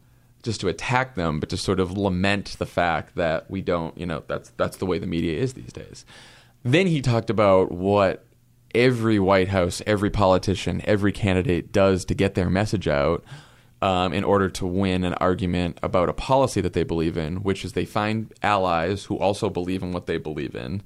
[0.43, 4.07] just to attack them, but to sort of lament the fact that we don't, you
[4.07, 6.05] know, that's that's the way the media is these days.
[6.65, 8.25] Then he talked about what
[8.75, 13.25] every White House, every politician, every candidate does to get their message out
[13.87, 17.65] um, in order to win an argument about a policy that they believe in, which
[17.65, 20.83] is they find allies who also believe in what they believe in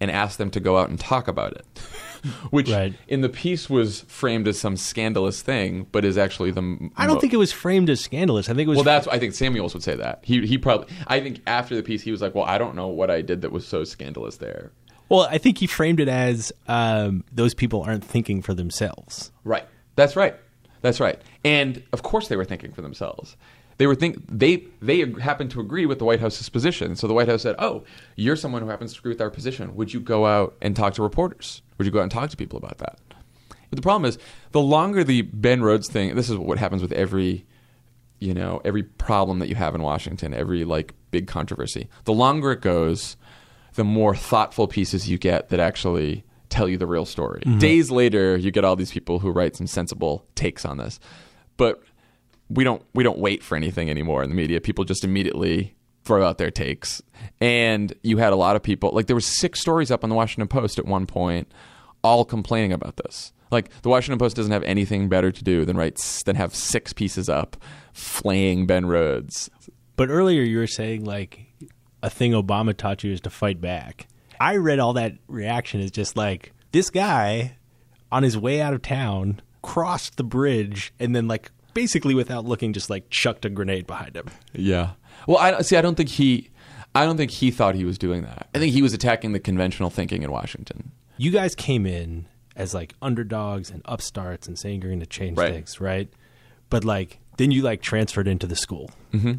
[0.00, 1.66] and ask them to go out and talk about it.
[2.50, 2.94] which Right.
[3.08, 6.60] in the piece was framed as some scandalous thing, but is actually the.
[6.60, 8.48] m- I don't mo- think it was framed as scandalous.
[8.48, 10.20] I think it was well, that's I think Samuels would say that.
[10.22, 12.88] He he probably I think after the piece he was like, well, I don't know
[12.88, 14.70] what I did that was so scandalous there.
[15.08, 19.30] Well, I think he framed it as um, those people aren't thinking for themselves.
[19.44, 19.66] Right.
[19.96, 20.34] That's right.
[20.82, 21.20] That's right.
[21.44, 23.36] And of course they were thinking for themselves.
[23.78, 26.94] They were think they they happened to agree with the White House's position.
[26.94, 27.84] So the White House said, "Oh,
[28.16, 29.74] you're someone who happens to agree with our position.
[29.74, 31.62] Would you go out and talk to reporters?
[31.78, 32.98] Would you go out and talk to people about that?"
[33.70, 34.18] But the problem is,
[34.50, 37.46] the longer the Ben Rhodes thing, this is what happens with every
[38.20, 41.88] you know every problem that you have in Washington, every like big controversy.
[42.04, 43.16] The longer it goes,
[43.74, 47.42] the more thoughtful pieces you get that actually tell you the real story.
[47.44, 47.58] Mm-hmm.
[47.58, 51.00] Days later, you get all these people who write some sensible takes on this,
[51.56, 51.82] but
[52.48, 54.60] we don't we don't wait for anything anymore in the media.
[54.60, 55.74] People just immediately
[56.04, 57.02] throw out their takes,
[57.40, 60.16] and you had a lot of people like there was six stories up on the
[60.16, 61.50] Washington Post at one point,
[62.04, 63.32] all complaining about this.
[63.50, 66.92] Like the Washington Post doesn't have anything better to do than write than have six
[66.92, 67.56] pieces up,
[67.92, 69.50] flaying Ben Rhodes.
[69.96, 71.46] But earlier you were saying like
[72.02, 74.08] a thing Obama taught you is to fight back.
[74.42, 77.56] I read all that reaction as just like this guy
[78.10, 82.72] on his way out of town crossed the bridge and then like basically without looking
[82.72, 84.26] just like chucked a grenade behind him.
[84.52, 84.90] Yeah.
[85.28, 85.76] Well, I see.
[85.76, 86.50] I don't think he.
[86.94, 88.48] I don't think he thought he was doing that.
[88.52, 90.90] I think he was attacking the conventional thinking in Washington.
[91.16, 92.26] You guys came in
[92.56, 95.54] as like underdogs and upstarts and saying you're going to change Right.
[95.54, 96.12] things, right?
[96.68, 99.34] But like then you like transferred into the school, mm-hmm.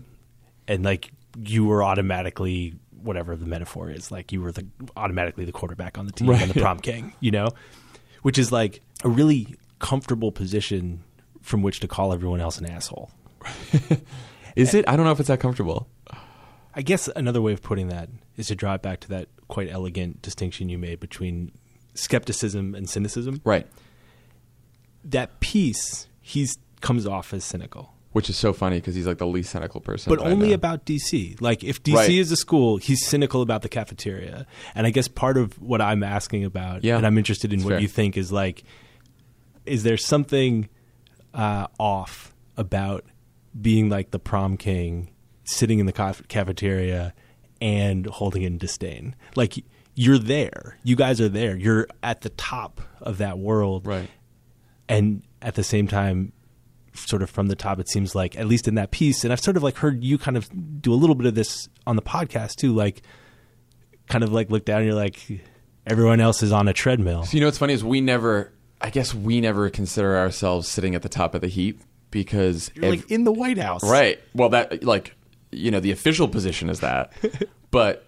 [0.67, 1.11] and like
[1.43, 4.11] you were automatically whatever the metaphor is.
[4.11, 7.31] Like you were the automatically the quarterback on the team and the prom king, you
[7.31, 7.49] know,
[8.21, 11.03] which is like a really comfortable position
[11.41, 13.11] from which to call everyone else an asshole.
[14.55, 14.87] Is it?
[14.87, 15.87] I don't know if it's that comfortable.
[16.75, 19.69] I guess another way of putting that is to draw it back to that quite
[19.69, 21.51] elegant distinction you made between
[21.93, 23.41] skepticism and cynicism.
[23.43, 23.67] Right.
[25.03, 27.92] That piece, he's comes off as cynical.
[28.13, 30.09] Which is so funny because he's like the least cynical person.
[30.15, 31.39] but only about DC.
[31.41, 32.09] Like if DC Right.
[32.11, 34.45] is a school, he's cynical about the cafeteria.
[34.75, 36.97] And I guess part of what I'm asking about, Yeah.
[36.97, 37.79] and I'm interested in It's what fair.
[37.79, 38.63] you think is like,
[39.65, 40.69] is there something
[41.33, 43.03] uh, off about
[43.59, 45.09] being like the prom king,
[45.43, 47.13] sitting in the ca- cafeteria
[47.61, 49.15] and holding in disdain?
[49.35, 49.55] Like
[49.95, 54.09] you're there, you guys are there, you're at the top of that world, Right.
[54.87, 56.31] and at the same time
[56.93, 59.39] sort of from the top it seems like at least in that piece and i've
[59.39, 60.49] sort of like heard you kind of
[60.81, 63.01] do a little bit of this on the podcast too like
[64.07, 65.41] kind of like look down and you're like
[65.87, 68.51] everyone else is on a treadmill So you know what's funny is we never.
[68.81, 71.79] I guess we never consider ourselves sitting at the top of the heap
[72.11, 74.19] because you're ev- like in the white house Right.
[74.35, 75.15] Well, that like
[75.51, 77.13] you know the official position is that,
[77.71, 78.05] but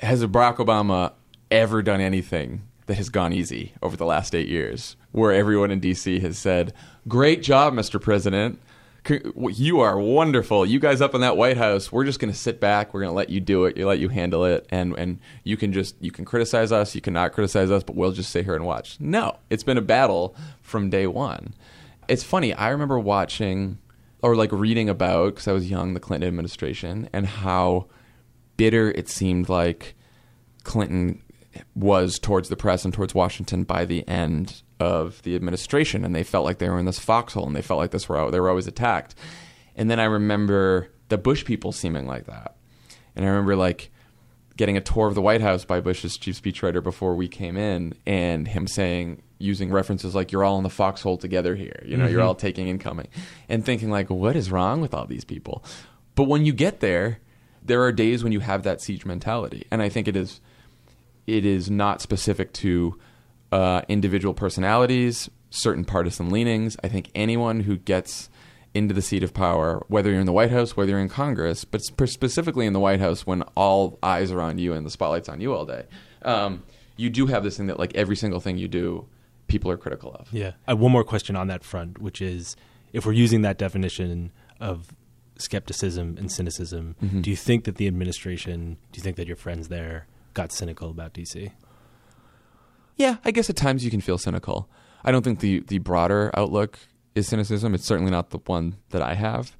[0.00, 1.12] has Barack Obama
[1.50, 5.78] ever done anything that has gone easy over the last eight years, where everyone in
[5.78, 6.18] D.C.
[6.20, 6.74] has said,
[7.06, 8.00] "Great job, Mr.
[8.00, 8.60] President."
[9.36, 10.64] You are wonderful.
[10.64, 12.94] You guys up in that White House, we're just going to sit back.
[12.94, 13.76] We're going to let you do it.
[13.76, 16.94] You let you handle it, and and you can just you can criticize us.
[16.94, 18.96] You cannot criticize us, but we'll just sit here and watch.
[18.98, 21.54] No, it's been a battle from day one.
[22.08, 22.52] It's funny.
[22.52, 23.78] I remember watching
[24.20, 27.86] or like reading about because I was young the Clinton administration and how
[28.56, 29.94] bitter it seemed like
[30.64, 31.22] Clinton
[31.76, 36.22] was towards the press and towards Washington by the end of the administration, and they
[36.22, 38.48] felt like they were in this foxhole, and they felt like this were they were
[38.48, 39.14] always attacked.
[39.76, 42.56] And then I remember the Bush people seeming like that,
[43.14, 43.90] and I remember like
[44.56, 47.94] getting a tour of the White House by Bush's chief speechwriter before we came in,
[48.06, 52.06] and him saying using references like "you're all in the foxhole together here," you know,
[52.06, 52.28] you're mm-hmm.
[52.28, 53.08] all taking incoming,
[53.48, 55.64] and thinking like, what is wrong with all these people?
[56.14, 57.18] But when you get there,
[57.62, 60.40] there are days when you have that siege mentality, and I think it is
[61.26, 62.98] it is not specific to
[63.54, 66.76] uh, individual personalities, certain partisan leanings.
[66.82, 68.28] I think anyone who gets
[68.74, 71.64] into the seat of power, whether you're in the White House, whether you're in Congress,
[71.64, 74.90] but sp- specifically in the White House when all eyes are on you and the
[74.90, 75.84] spotlight's on you all day,
[76.22, 76.62] um,
[76.96, 79.06] you do have this thing that like every single thing you do,
[79.46, 80.26] people are critical of.
[80.32, 82.56] yeah one more question on that front which is
[82.92, 84.88] if we're using that definition of
[85.38, 87.20] skepticism and cynicism Mm-hmm.
[87.20, 90.88] do you think that the administration do you think that your friends there got cynical
[90.90, 91.50] about dc
[92.96, 94.68] Yeah, I guess at times you can feel cynical.
[95.04, 96.78] I don't think the the broader outlook
[97.14, 97.74] is cynicism.
[97.74, 99.56] It's certainly not the one that I have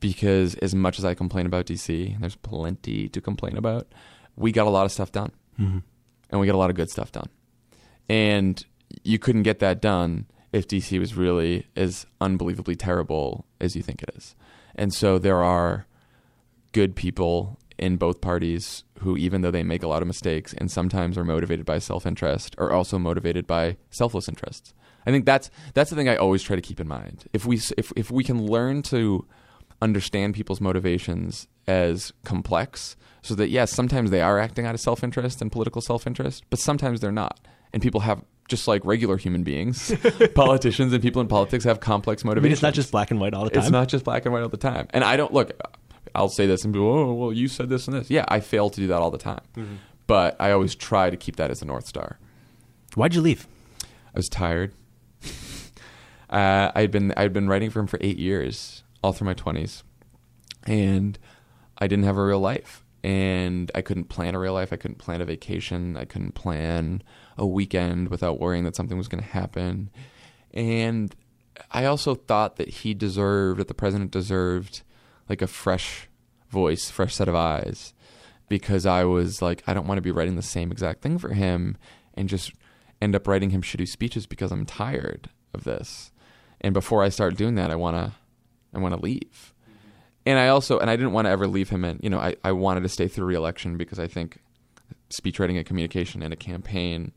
[0.00, 3.86] because as much as I complain about DC, there's plenty to complain about.
[4.36, 5.32] We got a lot of stuff done.
[5.58, 5.78] Mm-hmm.
[6.30, 7.28] And we got a lot of good stuff done.
[8.08, 8.64] And
[9.02, 14.02] you couldn't get that done if DC was really as unbelievably terrible as you think
[14.02, 14.34] it is.
[14.74, 15.86] And so there are
[16.72, 20.70] good people in both parties who, even though they make a lot of mistakes and
[20.70, 24.74] sometimes are motivated by self interest, are also motivated by selfless interests.
[25.06, 27.24] I think that's that's the thing I always try to keep in mind.
[27.32, 29.26] If we if if we can learn to
[29.82, 35.04] understand people's motivations as complex, so that yes, sometimes they are acting out of self
[35.04, 37.40] interest and political self interest, but sometimes they're not,
[37.72, 38.24] and people have.
[38.46, 39.90] Just like regular human beings,
[40.34, 42.44] politicians and people in politics have complex i motivations.
[42.44, 44.34] mean it's not just black and white all the time It's not just black and
[44.34, 44.86] white all the time.
[44.90, 45.52] And I don't look.
[46.14, 48.10] I'll say this and be, oh, well, you said this and this.
[48.10, 49.42] Yeah, I fail to do that all the time.
[49.56, 49.74] Mm-hmm.
[50.06, 52.18] But I always try to keep that as a north star.
[52.94, 53.46] why'd you leave
[53.82, 54.72] I was tired.
[56.30, 59.82] uh, I'd been I'd been writing for him for eight years, all through my twenties,
[60.66, 61.18] and
[61.78, 64.72] I didn't have a real life, and I couldn't plan a real life.
[64.72, 65.96] I couldn't plan a vacation.
[65.96, 67.02] I couldn't plan
[67.36, 69.90] a weekend without worrying that something was going to happen,
[70.52, 71.14] and
[71.72, 74.82] I also thought that he deserved, that the president deserved,
[75.28, 76.08] like a fresh
[76.50, 77.94] voice, fresh set of eyes,
[78.48, 81.34] because I was like, I don't want to be writing the same exact thing for
[81.34, 81.76] him
[82.14, 82.52] and just
[83.00, 86.12] end up writing him shitty speeches because I'm tired of this.
[86.60, 88.14] And before I start doing that, I wanna,
[88.74, 89.54] I wanna leave.
[90.26, 92.00] And I also, and I didn't want to ever leave him in.
[92.02, 94.38] You know, I, I wanted to stay through re-election because I think
[95.10, 97.12] speech writing and communication in a campaign,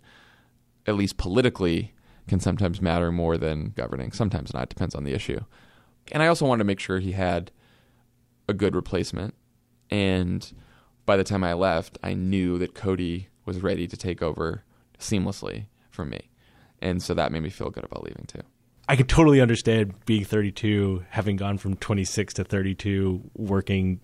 [0.86, 1.94] at least politically,
[2.28, 4.12] can sometimes matter more than governing.
[4.12, 4.68] Sometimes not.
[4.68, 5.40] Depends on the issue.
[6.12, 7.52] And I also wanted to make sure he had
[8.48, 9.36] a good replacement.
[9.90, 10.52] And
[11.06, 14.64] by the time I left, I knew that Cody was ready to take over
[15.00, 16.30] seamlessly from me.
[16.82, 18.42] And so that made me feel good about leaving too.
[18.90, 24.00] I can totally understand being 32, having gone from 26 to 32, working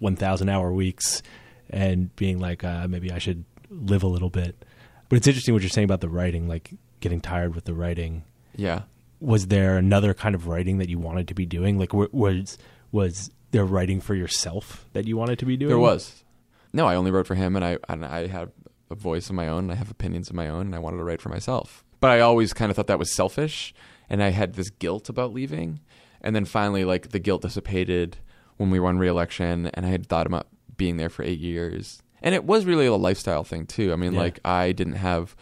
[0.00, 1.22] 1,000 hour weeks,
[1.70, 4.64] and being like, uh, maybe I should live a little bit.
[5.08, 8.24] But it's interesting what you're saying about the writing, like getting tired with the writing.
[8.56, 8.82] Yeah.
[9.20, 11.78] Was there another kind of writing that you wanted to be doing?
[11.78, 12.58] Like, was
[12.90, 15.68] was there writing for yourself that you wanted to be doing?
[15.70, 16.24] There was.
[16.72, 18.50] No, I only wrote for him, and I and I had
[18.90, 20.98] a voice of my own, and I have opinions of my own, and I wanted
[20.98, 21.84] to write for myself.
[22.00, 23.72] But I always kind of thought that was selfish,
[24.10, 25.80] and I had this guilt about leaving.
[26.20, 28.16] And then finally, like the guilt dissipated
[28.56, 32.34] when we won re-election, and I had thought about being there for eight years, and
[32.34, 33.92] it was really a lifestyle thing too.
[33.92, 34.20] I mean, Yeah.
[34.20, 35.36] like I didn't have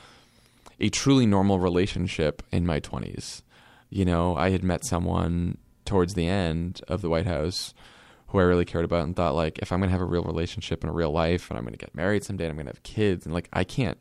[0.80, 3.42] a truly normal relationship in my twenties.
[3.88, 7.74] You know, I had met someone towards the end of the White House
[8.32, 10.82] who I really cared about and thought like if I'm gonna have a real relationship
[10.82, 13.26] in a real life and I'm gonna get married someday and I'm gonna have kids
[13.26, 13.98] and like I can't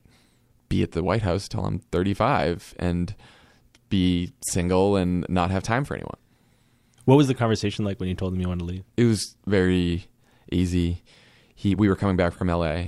[0.69, 3.13] be at the White House till I'm 35 and
[3.89, 6.15] be single and not have time for anyone.
[7.03, 8.83] What was the conversation like when you told him you wanted to leave?
[8.95, 10.07] It was very
[10.49, 11.03] easy.
[11.53, 12.83] He we were coming back from LA.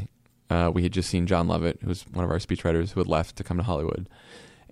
[0.50, 3.08] Uh, we had just seen Jon Lovett, who was one of our speechwriters who had
[3.08, 4.08] left to come to Hollywood.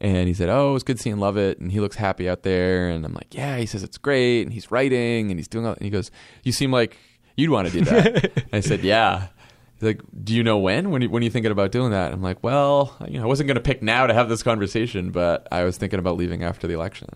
[0.02, 3.06] And he said, "Oh, it's good seeing Lovett, and he looks happy out there." And
[3.06, 5.66] I'm like, "Yeah." He says it's great, and he's writing, and he's doing.
[5.68, 6.10] All, and he goes,
[6.44, 6.98] "You seem like
[7.38, 9.28] you'd want to do that." I said, "Yeah."
[9.76, 10.90] He's like, "Do you know when?
[10.90, 13.28] When you, when are you thinking about doing that?" I'm like, "Well, you know, I
[13.28, 16.44] wasn't going to pick now to have this conversation, but I was thinking about leaving
[16.44, 17.10] after the election."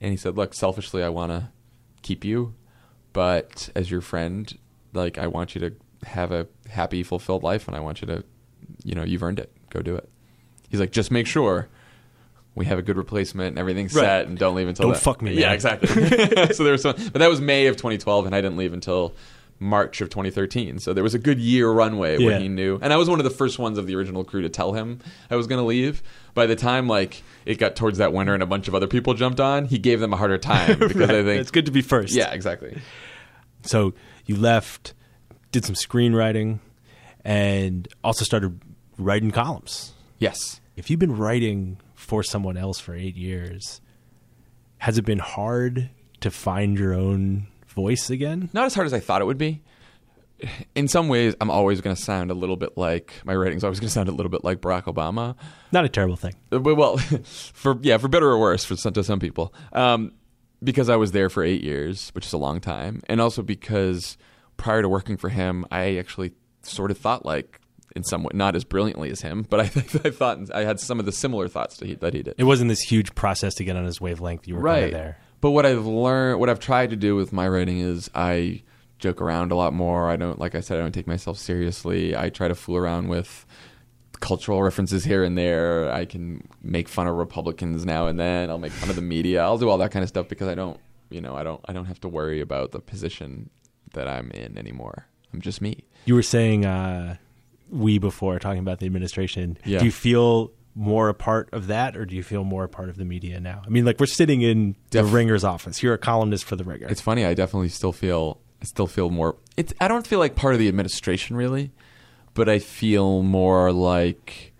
[0.00, 1.50] And he said, "Look, selfishly, I want to
[2.02, 2.54] keep you,
[3.12, 4.52] but as your friend,
[4.92, 5.74] like I want you to
[6.04, 8.24] have a happy, fulfilled life, and I want you to,
[8.82, 9.52] you know, you've earned it.
[9.70, 10.08] Go do it."
[10.68, 11.68] He's like, "Just make sure."
[12.56, 14.02] We have a good replacement and everything's Right.
[14.02, 15.00] set, and don't leave until Don't then.
[15.02, 15.54] fuck me, Yeah, man.
[15.54, 15.88] exactly.
[16.54, 19.14] so there was some, but that was May of 2012, and I didn't leave until
[19.58, 20.78] March of 2013.
[20.80, 22.26] So there was a good year runway Yeah.
[22.26, 24.42] where he knew, and I was one of the first ones of the original crew
[24.42, 24.98] to tell him
[25.30, 26.02] I was going to leave.
[26.34, 29.14] By the time like it got towards that winter and a bunch of other people
[29.14, 31.80] jumped on, he gave them a harder time because I think it's good to be
[31.82, 32.14] first.
[32.14, 32.78] Yeah, exactly.
[33.62, 33.94] So
[34.26, 34.92] you left,
[35.52, 36.58] did some screenwriting,
[37.24, 38.60] and also started
[38.98, 39.92] writing columns.
[40.18, 40.60] Yes.
[40.76, 43.80] If you've been writing for someone else for eight years,
[44.78, 45.90] has it been hard
[46.20, 48.48] to find your own voice again?
[48.52, 49.62] Not as hard as I thought it would be.
[50.74, 53.80] In some ways, I'm always going to sound a little bit like my writing's always
[53.80, 55.34] going to sound a little bit like Barack Obama.
[55.72, 56.34] Not a terrible thing.
[56.52, 60.12] Uh, Well, for yeah, for better or worse, for some, to some people, um,
[60.62, 64.16] because I was there for eight years, which is a long time, and also because
[64.58, 66.32] prior to working for him, I actually
[66.62, 67.60] sort of thought like
[67.96, 69.62] in some way, not as brilliantly as him, but I,
[70.04, 72.34] I thought I had some of the similar thoughts that he, that he did.
[72.38, 74.46] It wasn't this huge process to get on his wavelength.
[74.46, 75.18] You were right there.
[75.40, 78.62] But what I've learned, what I've tried to do with my writing is I
[78.98, 80.10] joke around a lot more.
[80.10, 82.16] I don't, like I said, I don't take myself seriously.
[82.16, 83.46] I try to fool around with
[84.20, 85.92] cultural references here and there.
[85.92, 88.50] I can make fun of Republicans now and then.
[88.50, 89.42] I'll make fun of the media.
[89.42, 90.80] I'll do all that kind of stuff because I don't,
[91.10, 93.50] you know, I don't, I don't have to worry about the position
[93.92, 95.06] that I'm in anymore.
[95.32, 95.84] I'm just me.
[96.06, 97.16] You were saying uh,
[97.70, 99.58] we before talking about the administration.
[99.64, 99.80] Yeah.
[99.80, 102.88] Do you feel more a part of that, or do you feel more a part
[102.88, 103.62] of the media now?
[103.64, 105.82] I mean, like we're sitting in the Ringer's office.
[105.82, 106.86] You're a columnist for the Ringer.
[106.88, 107.24] It's funny.
[107.24, 108.40] I definitely still feel.
[108.60, 109.36] I still feel more.
[109.56, 109.72] It's.
[109.80, 111.72] I don't feel like part of the administration really,
[112.34, 114.52] but I feel more like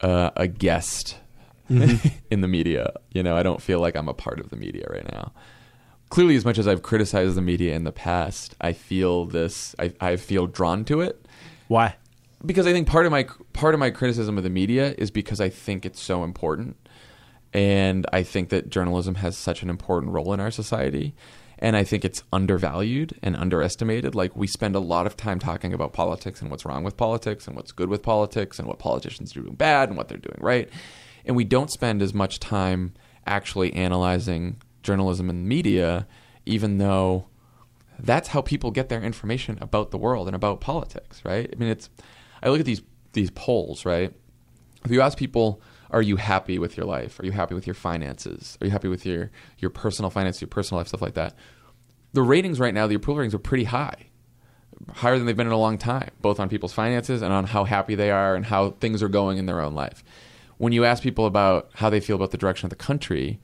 [0.00, 1.18] uh, a guest
[1.68, 2.92] in the media.
[3.12, 5.32] You know, I don't feel like I'm a part of the media right now.
[6.10, 9.74] Clearly, as much as I've criticized the media in the past, I feel this.
[9.78, 11.26] I, I feel drawn to it
[11.66, 11.96] Why?
[12.44, 15.40] Because I think part of my part of my criticism of the media is because
[15.40, 16.76] I think it's so important,
[17.52, 21.14] and I think that journalism has such an important role in our society,
[21.58, 24.14] and I think it's undervalued and underestimated.
[24.14, 27.46] Like we spend a lot of time talking about politics and what's wrong with politics
[27.46, 30.38] and what's good with politics and what politicians are doing bad and what they're doing
[30.40, 30.68] right,
[31.24, 32.92] and we don't spend as much time
[33.26, 36.06] actually analyzing journalism and media,
[36.44, 37.26] even though
[37.98, 41.48] that's how people get their information about the world and about politics, right?
[41.52, 41.88] I mean, it's
[42.44, 42.82] I look at these
[43.12, 44.12] these polls, right?
[44.84, 47.18] If you ask people, are you happy with your life?
[47.18, 48.58] Are you happy with your finances?
[48.60, 51.34] Are you happy with your your personal finance, your personal life, stuff like that?
[52.12, 54.06] The ratings right now, the approval ratings are pretty high,
[54.92, 57.64] higher than they've been in a long time, both on people's finances and on how
[57.64, 60.04] happy they are and how things are going in their own life.
[60.58, 63.40] When you ask people about how they feel about the direction of the country,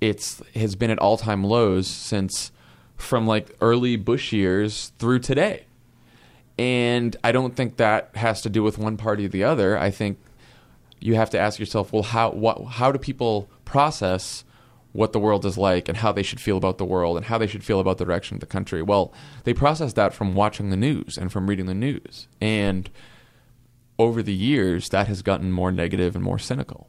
[0.00, 2.52] it's has been at all time lows since
[2.96, 5.65] from like early Bush years through today.
[6.58, 9.78] And I don't think that has to do with one party or the other.
[9.78, 10.18] I think
[11.00, 14.44] you have to ask yourself, well, how what how do people process
[14.92, 17.36] what the world is like and how they should feel about the world and how
[17.36, 18.80] they should feel about the direction of the country?
[18.80, 19.12] Well,
[19.44, 22.28] they process that from watching the news and from reading the news.
[22.40, 22.88] And
[23.98, 26.88] over the years, that has gotten more negative and more cynical.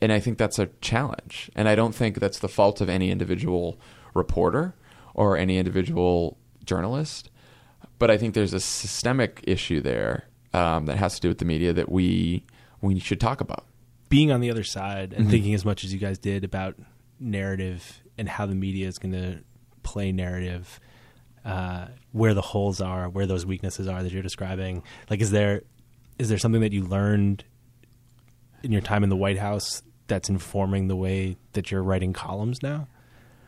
[0.00, 1.50] And I think that's a challenge.
[1.54, 3.80] And I don't think that's the fault of any individual
[4.12, 4.74] reporter
[5.14, 7.30] or any individual journalist.
[7.98, 11.44] But I think there's a systemic issue there um, that has to do with the
[11.44, 12.44] media that we
[12.80, 13.64] we should talk about.
[14.10, 15.30] Being on the other side and Mhm.
[15.30, 16.76] thinking as much as you guys did about
[17.18, 19.38] narrative and how the media is going to
[19.82, 20.78] play narrative,
[21.44, 24.82] uh, where the holes are, where those weaknesses are that you're describing.
[25.10, 25.62] Like, is there
[26.18, 27.44] is there something that you learned
[28.62, 32.62] in your time in the White House that's informing the way that you're writing columns
[32.62, 32.86] now?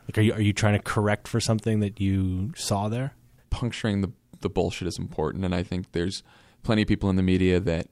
[0.08, 3.12] Like, are you are you trying to correct for something that you saw there?
[3.48, 4.10] puncturing the
[4.46, 6.22] the bullshit is important, and I think there's
[6.62, 7.88] plenty of people in the media that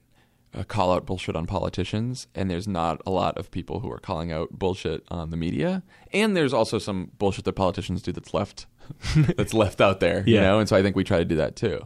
[0.54, 3.98] uh, call out bullshit on politicians, and there's not a lot of people who are
[3.98, 5.82] calling out bullshit on the media.
[6.12, 8.66] And there's also some bullshit that politicians do that's left
[9.36, 10.60] that's left out there, you know.
[10.60, 11.80] And so I think we try to do that too.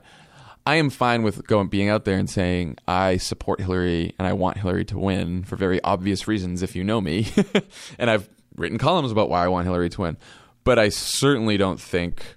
[0.66, 4.34] I am fine with going being out there and saying I support Hillary and I
[4.34, 7.28] want Hillary to win for very obvious reasons if you know me.
[7.98, 10.18] and I've written columns about why I want Hillary to win.
[10.64, 12.36] But I certainly don't think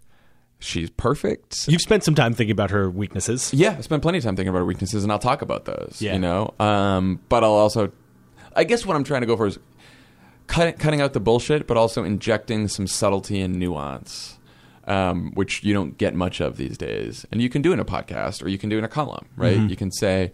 [0.62, 1.68] she's perfect.
[1.68, 3.54] You've spent some time thinking about her weaknesses.
[3.54, 5.98] Yeah, I spent plenty of time thinking about her weaknesses, and I'll talk about those.
[6.00, 6.14] Yeah.
[6.14, 7.92] You know, um, but I'll also,
[8.56, 9.60] I guess, what I'm trying to go for is
[10.48, 14.38] cut, cutting out the bullshit, but also injecting some subtlety and nuance,
[14.86, 17.26] um, which you don't get much of these days.
[17.32, 19.58] And you can do in a podcast, or you can do in a column, right?
[19.58, 20.32] You can say,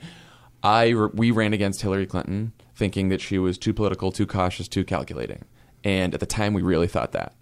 [0.63, 4.83] "I we ran against Hillary Clinton, thinking that she was too political, too cautious, too
[4.83, 5.45] calculating,"
[5.83, 7.33] and at the time, we really thought that.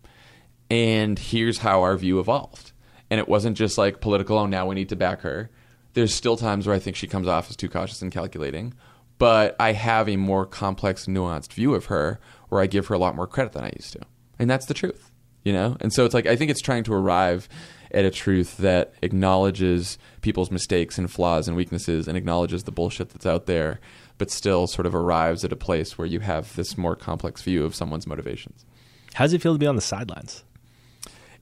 [0.69, 2.71] And here's how our view evolved.
[3.09, 5.49] And it wasn't just like political, oh, now we need to back her.
[5.93, 8.73] There's still times where I think she comes off as too cautious and calculating.
[9.17, 12.99] But I have a more complex, nuanced view of her where I give her a
[12.99, 14.01] lot more credit than I used to.
[14.37, 15.11] And that's the truth,
[15.43, 15.77] you know?
[15.79, 17.47] And so it's like, I think it's trying to arrive
[17.91, 23.09] at a truth that acknowledges people's mistakes and flaws and weaknesses and acknowledges the bullshit
[23.09, 23.79] that's out there,
[24.17, 27.63] but still sort of arrives at a place where you have this more complex view
[27.63, 28.65] of someone's motivations
[29.13, 30.43] How does it feel to be on the sidelines?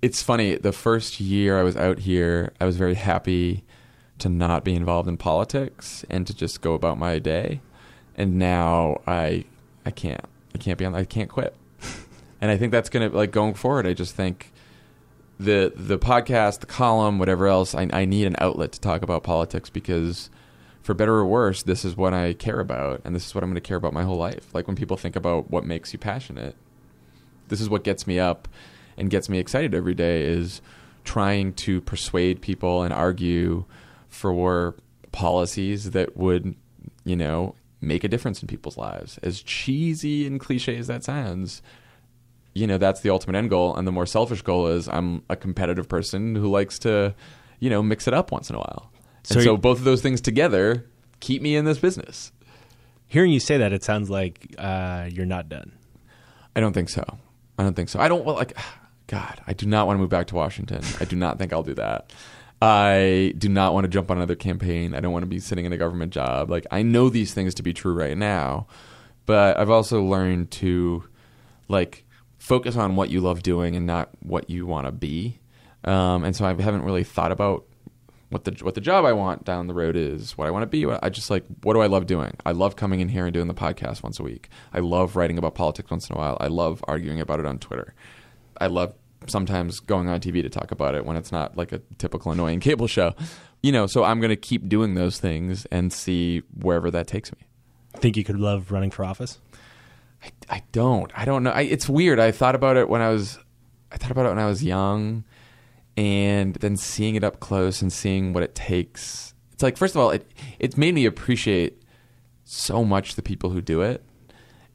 [0.03, 0.57] It's funny.
[0.57, 3.63] The first year I was out here, I was very happy
[4.19, 7.61] to not be involved in politics and to just go about my day.
[8.17, 9.45] And now I,
[9.85, 10.25] I can't.
[10.53, 10.93] I can't be on.
[10.93, 11.55] I can't quit.
[12.41, 13.87] and I think that's gonna like going forward.
[13.87, 14.51] I just think
[15.39, 17.73] the the podcast, the column, whatever else.
[17.73, 20.29] I, I need an outlet to talk about politics because,
[20.81, 23.49] for better or worse, this is what I care about, and this is what I'm
[23.49, 24.53] going to care about my whole life.
[24.53, 26.55] Like when people think about what makes you passionate,
[27.47, 28.49] this is what gets me up
[28.97, 30.61] and gets me excited every day is
[31.03, 33.65] trying to persuade people and argue
[34.09, 34.75] for
[35.11, 36.55] policies that would,
[37.03, 39.17] you know, make a difference in people's lives.
[39.23, 41.61] As cheesy and cliche as that sounds,
[42.53, 43.75] you know, that's the ultimate end goal.
[43.75, 47.13] And the more selfish goal is I'm a competitive person who likes to,
[47.59, 48.91] you know, mix it up once in a while.
[49.23, 50.85] So and so both of those things together
[51.19, 52.31] keep me in this business.
[53.07, 55.71] Hearing you say that, it sounds like uh, you're not done.
[56.55, 57.03] I don't think so.
[57.57, 57.99] I don't think so.
[57.99, 58.57] I don't well, like.
[59.13, 60.81] God, I do not want to move back to Washington.
[60.99, 62.11] I do not think I'll do that.
[62.59, 64.95] I do not want to jump on another campaign.
[64.95, 66.49] I don't want to be sitting in a government job.
[66.49, 68.65] Like I know these things to be true right now,
[69.27, 71.07] but I've also learned to
[71.67, 72.05] like
[72.39, 75.39] focus on what you love doing and not what you want to be.
[75.83, 77.65] Um, and so I haven't really thought about
[78.29, 80.67] what the what the job I want down the road is, what I want to
[80.67, 80.87] be.
[80.87, 82.35] I just like what do I love doing?
[82.47, 84.49] I love coming in here and doing the podcast once a week.
[84.73, 86.37] I love writing about politics once in a while.
[86.39, 87.93] I love arguing about it on Twitter.
[88.59, 88.95] I love
[89.29, 92.59] sometimes going on TV to talk about it when it's not like a typical annoying
[92.59, 93.13] cable show.
[93.61, 97.31] You know, so I'm going to keep doing those things and see wherever that takes
[97.31, 97.39] me.
[97.97, 99.39] Think you could love running for office?
[100.23, 101.11] I, I don't.
[101.17, 101.51] I don't know.
[101.51, 102.19] I, it's weird.
[102.19, 103.39] I thought about it when I was
[103.91, 105.23] I thought about it when I was young
[105.95, 109.33] and then seeing it up close and seeing what it takes.
[109.51, 111.83] It's like first of all, it it's made me appreciate
[112.43, 114.03] so much the people who do it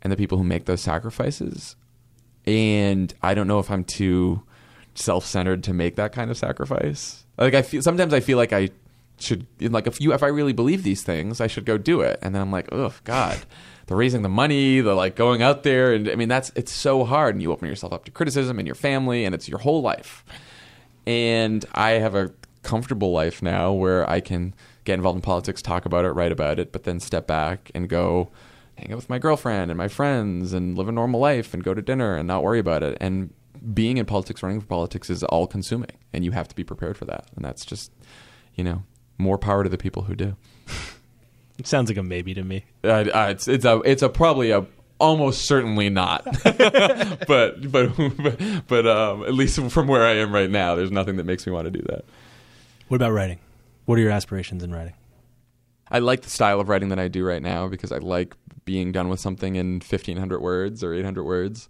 [0.02, 1.76] and the people who make those sacrifices.
[2.48, 4.42] And I don't know if I'm too
[4.94, 7.26] self-centered to make that kind of sacrifice.
[7.36, 8.70] Like I feel sometimes I feel like I
[9.18, 12.18] should like if you if I really believe these things, I should go do it.
[12.22, 13.38] And then I'm like, "Oh god,
[13.86, 17.04] the raising the money, the like going out there and I mean that's it's so
[17.04, 19.82] hard and you open yourself up to criticism and your family and it's your whole
[19.82, 20.24] life."
[21.06, 22.32] And I have a
[22.62, 26.58] comfortable life now where I can get involved in politics, talk about it, write about
[26.58, 28.30] it, but then step back and go
[28.78, 31.74] hang out with my girlfriend and my friends and live a normal life and go
[31.74, 32.96] to dinner and not worry about it.
[33.00, 33.32] And
[33.74, 36.96] being in politics, running for politics is all consuming and you have to be prepared
[36.96, 37.26] for that.
[37.34, 37.92] And that's just,
[38.54, 38.84] you know,
[39.18, 40.36] more power to the people who do.
[41.58, 42.64] It sounds like a maybe to me.
[42.84, 44.64] Uh, uh, it's it's a it's a probably a
[45.00, 47.26] almost certainly not, but
[47.72, 51.24] but but, but um, at least from where I am right now, there's nothing that
[51.24, 52.04] makes me want to do that.
[52.86, 53.40] What about writing?
[53.86, 54.94] What are your aspirations in writing?
[55.90, 58.34] I like the style of writing that I do right now because I like
[58.64, 61.68] being done with something in 1500 words or 800 words.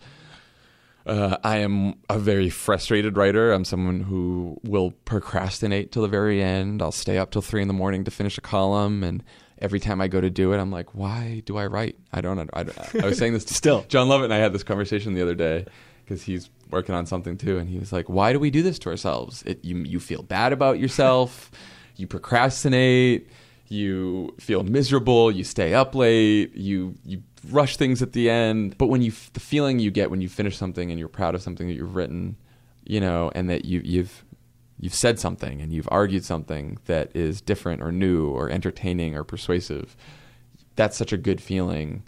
[1.07, 3.53] Uh, I am a very frustrated writer.
[3.53, 6.83] I'm someone who will procrastinate till the very end.
[6.83, 9.25] I'll stay up till three in the morning to finish a column, and
[9.59, 11.97] every time I go to do it, I'm like, why do I write?
[12.13, 12.39] I don't.
[12.39, 12.67] I, I,
[13.03, 13.87] I was saying this to Still.
[13.89, 15.65] Jon Lovett and I had this conversation the other day
[16.05, 18.79] because he's working on something too, and he was like, "Why do we do this
[18.81, 19.43] to ourselves?
[19.47, 21.51] It, you you feel bad about yourself,
[21.97, 23.31] you procrastinate,
[23.71, 28.77] you feel miserable, you stay up late, you you rush things at the end.
[28.79, 31.43] But when you the feeling you get when you finish something and you're proud of
[31.43, 32.37] something that you've written,
[32.85, 34.25] you know, and that you you've
[34.81, 39.25] you've said something and you've argued something that is different or new or entertaining or
[39.25, 39.97] persuasive,
[40.77, 42.03] that's such a good feeling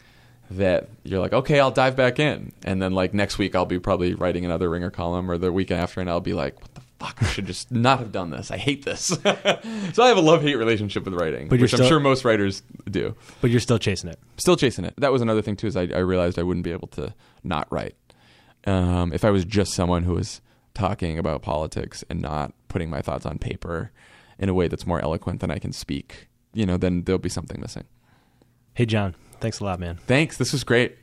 [0.50, 2.52] that you're like, okay, I'll dive back in.
[2.64, 5.70] And then like next week I'll be probably writing another ringer column or the week
[5.70, 6.56] after and I'll be like,
[7.00, 7.16] fuck?
[7.20, 8.50] I should just not have done this.
[8.50, 9.06] I hate this.
[9.06, 12.62] so I have a love hate relationship with writing, But which I'm sure most writers
[12.88, 13.16] do.
[13.40, 14.18] But you're still chasing it.
[14.36, 14.94] Still chasing it.
[14.98, 17.66] That was another thing too, is I, I realized I wouldn't be able to not
[17.72, 17.96] write.
[18.66, 20.42] Um, if I was just someone who was
[20.74, 23.90] talking about politics and not putting my thoughts on paper
[24.38, 27.28] in a way that's more eloquent than I can speak, you know, then there'll be
[27.30, 27.84] something missing.
[28.74, 29.14] Hey, Jon.
[29.40, 29.98] Thanks a lot, man.
[30.06, 30.36] Thanks.
[30.36, 30.98] This was great.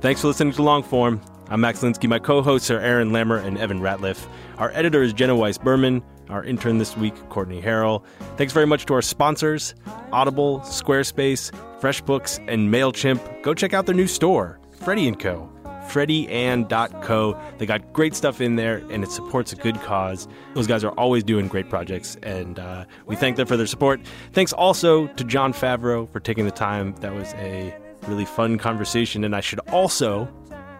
[0.00, 1.20] Thanks for listening to Longform.
[1.50, 2.08] I'm Max Linsky.
[2.08, 4.26] My co-hosts are Aaron Lammer and Evan Ratliff.
[4.56, 6.02] Our editor is Jenna Weiss Berman.
[6.30, 8.02] Our intern this week, Courtney Harrell.
[8.38, 9.74] Thanks very much to our sponsors,
[10.10, 13.42] Audible, Squarespace, FreshBooks, and MailChimp.
[13.42, 15.52] Go check out their new store, Freddie & Co.
[15.88, 17.38] FreddieAnd.co.
[17.58, 20.28] They got great stuff in there, and it supports a good cause.
[20.54, 24.00] Those guys are always doing great projects, and uh, we thank them for their support.
[24.32, 26.94] Thanks also to Jon Favreau for taking the time.
[27.00, 27.76] That was a
[28.06, 30.28] really fun conversation, and I should also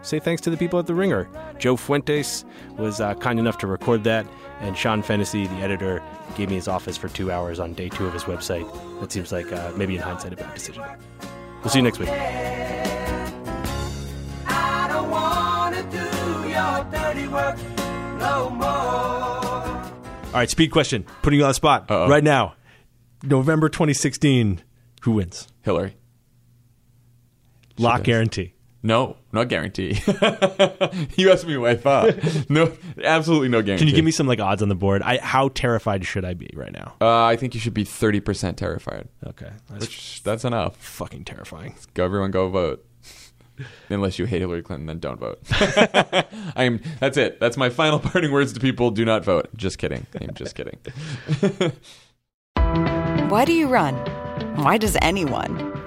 [0.02, 1.28] say thanks to the people at The Ringer.
[1.58, 2.44] Joe Fuentes
[2.78, 4.26] was uh, kind enough to record that,
[4.60, 6.02] and Sean Fennessy, the editor,
[6.36, 8.66] gave me his office for two hours on day two of his website.
[9.00, 10.82] That seems like uh, maybe in hindsight a bad decision.
[11.62, 12.08] We'll see you next week.
[14.46, 17.58] I don't wanna do your dirty work
[18.18, 18.66] no more.
[18.66, 21.04] All right, speed question.
[21.22, 22.08] Putting you on the spot Uh-oh.
[22.08, 22.54] right now.
[23.22, 24.62] November 2016.
[25.02, 25.48] Who wins?
[25.62, 25.96] Hillary.
[27.80, 28.06] Lock does.
[28.06, 28.54] guarantee.
[28.82, 29.98] No, not guarantee.
[31.16, 32.14] you asked me what I thought.
[32.48, 32.72] No,
[33.04, 33.82] absolutely no guarantee.
[33.84, 35.02] Can you give me some like odds on the board?
[35.02, 36.94] I how terrified should I be right now?
[37.00, 39.08] Uh, I think you should be thirty percent terrified.
[39.26, 40.76] Okay, that's Which that's enough.
[40.78, 41.74] fucking terrifying.
[41.94, 42.84] Go, everyone, go vote.
[43.90, 45.38] Unless you hate Hillary Clinton, then don't vote.
[45.52, 46.24] I
[46.64, 46.80] am.
[47.00, 47.38] That's it.
[47.38, 48.90] That's my final parting words to people.
[48.90, 49.50] Do not vote.
[49.54, 50.06] Just kidding.
[50.18, 50.78] I'm just kidding.
[53.28, 53.94] Why do you run?
[54.56, 55.69] Why does anyone?